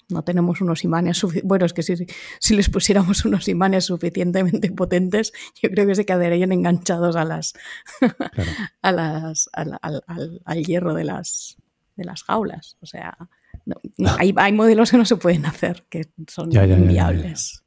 no 0.08 0.22
tenemos 0.22 0.60
unos 0.60 0.84
imanes 0.84 1.18
suficientes. 1.18 1.48
Bueno, 1.48 1.66
es 1.66 1.72
que 1.72 1.82
si, 1.82 1.94
si, 2.38 2.56
les 2.56 2.68
pusiéramos 2.68 3.24
unos 3.24 3.48
imanes 3.48 3.86
suficientemente 3.86 4.70
potentes, 4.72 5.32
yo 5.60 5.70
creo 5.70 5.86
que 5.86 5.94
se 5.94 6.06
quedarían 6.06 6.52
enganchados 6.52 7.16
a 7.16 7.24
las, 7.24 7.54
a 8.82 8.92
las 8.92 9.48
al, 9.52 10.64
hierro 10.64 10.94
de 10.94 11.04
las, 11.04 11.56
de 11.96 12.04
las 12.04 12.22
jaulas. 12.22 12.76
O 12.80 12.86
sea, 12.86 13.16
hay, 14.18 14.34
hay, 14.36 14.52
modelos 14.52 14.90
que 14.90 14.96
no 14.96 15.04
se 15.04 15.16
pueden 15.16 15.46
hacer, 15.46 15.84
que 15.88 16.06
son 16.28 16.52
inviables. 16.52 17.62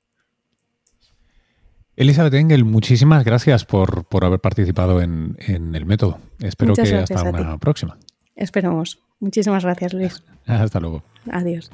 Elizabeth 2.00 2.34
Engel, 2.34 2.64
muchísimas 2.64 3.26
gracias 3.26 3.66
por, 3.66 4.08
haber 4.22 4.40
participado 4.40 5.02
en, 5.02 5.36
el 5.46 5.86
método. 5.86 6.18
Espero 6.40 6.74
que 6.74 6.96
hasta 6.96 7.24
una 7.30 7.58
próxima. 7.58 7.98
Esperamos. 8.38 9.00
Muchísimas 9.20 9.66
gracias, 9.66 9.94
Luis. 9.94 10.24
Hasta 10.46 10.80
luego. 10.80 11.04
Adiós. 11.30 11.70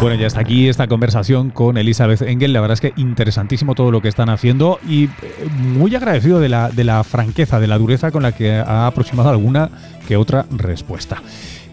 Bueno, 0.00 0.14
ya 0.14 0.28
está 0.28 0.42
aquí 0.42 0.68
esta 0.68 0.86
conversación 0.86 1.50
con 1.50 1.78
Elizabeth 1.78 2.22
Engel. 2.22 2.52
La 2.52 2.60
verdad 2.60 2.74
es 2.74 2.80
que 2.80 2.92
interesantísimo 2.96 3.74
todo 3.74 3.90
lo 3.90 4.00
que 4.00 4.06
están 4.06 4.28
haciendo 4.28 4.78
y 4.86 5.06
eh, 5.06 5.10
muy 5.58 5.96
agradecido 5.96 6.38
de 6.38 6.48
la, 6.48 6.68
de 6.70 6.84
la 6.84 7.02
franqueza, 7.02 7.58
de 7.58 7.66
la 7.66 7.76
dureza 7.76 8.12
con 8.12 8.22
la 8.22 8.30
que 8.30 8.52
ha 8.52 8.86
aproximado 8.86 9.30
alguna 9.30 9.68
que 10.06 10.16
otra 10.16 10.46
respuesta. 10.48 11.20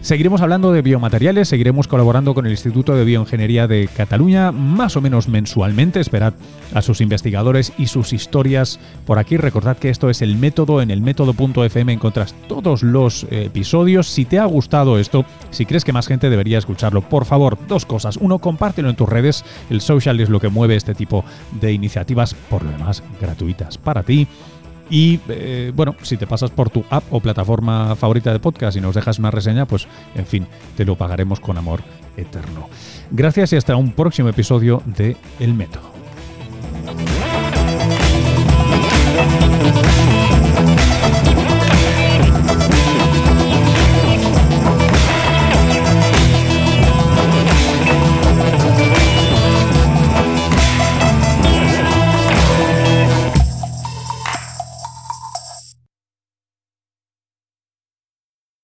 Seguiremos 0.02 0.40
hablando 0.40 0.72
de 0.72 0.82
biomateriales, 0.82 1.46
seguiremos 1.46 1.86
colaborando 1.86 2.34
con 2.34 2.44
el 2.44 2.50
Instituto 2.50 2.96
de 2.96 3.04
Bioingeniería 3.04 3.68
de 3.68 3.86
Cataluña, 3.86 4.50
más 4.50 4.96
o 4.96 5.00
menos 5.00 5.28
mensualmente. 5.28 6.00
Esperad 6.00 6.34
a 6.74 6.82
sus 6.82 7.00
investigadores 7.00 7.72
y 7.78 7.86
sus 7.86 8.12
historias 8.12 8.80
por 9.06 9.20
aquí. 9.20 9.36
Recordad 9.36 9.76
que 9.76 9.90
esto 9.90 10.10
es 10.10 10.20
el 10.20 10.36
método. 10.36 10.82
En 10.82 10.90
el 10.90 11.02
método.fm 11.02 11.92
encontras 11.92 12.34
todos 12.48 12.82
los 12.82 13.28
episodios. 13.30 14.08
Si 14.08 14.24
te 14.24 14.40
ha 14.40 14.44
gustado 14.44 14.98
esto, 14.98 15.24
si 15.52 15.66
crees 15.66 15.84
que 15.84 15.92
más 15.92 16.08
gente 16.08 16.30
debería 16.30 16.58
escucharlo, 16.58 17.02
por 17.02 17.24
favor, 17.24 17.56
dos 17.68 17.86
cosas. 17.86 18.16
Uno, 18.16 18.40
compártelo 18.40 18.90
en 18.90 18.96
tus 18.96 19.08
redes. 19.08 19.44
El 19.70 19.80
social 19.80 20.18
es 20.18 20.28
lo 20.28 20.40
que 20.40 20.48
mueve 20.48 20.74
este 20.74 20.96
tipo 20.96 21.24
de 21.60 21.72
iniciativas, 21.72 22.34
por 22.50 22.64
lo 22.64 22.72
demás, 22.72 23.04
gratuitas 23.20 23.78
para 23.78 24.02
ti. 24.02 24.26
Y 24.92 25.20
eh, 25.30 25.72
bueno, 25.74 25.96
si 26.02 26.18
te 26.18 26.26
pasas 26.26 26.50
por 26.50 26.68
tu 26.68 26.84
app 26.90 27.02
o 27.10 27.18
plataforma 27.18 27.96
favorita 27.96 28.30
de 28.30 28.38
podcast 28.38 28.76
y 28.76 28.80
nos 28.82 28.94
dejas 28.94 29.18
una 29.18 29.30
reseña, 29.30 29.64
pues 29.64 29.88
en 30.14 30.26
fin, 30.26 30.46
te 30.76 30.84
lo 30.84 30.96
pagaremos 30.96 31.40
con 31.40 31.56
amor 31.56 31.80
eterno. 32.14 32.68
Gracias 33.10 33.54
y 33.54 33.56
hasta 33.56 33.74
un 33.74 33.92
próximo 33.92 34.28
episodio 34.28 34.82
de 34.84 35.16
El 35.40 35.54
Método. 35.54 35.90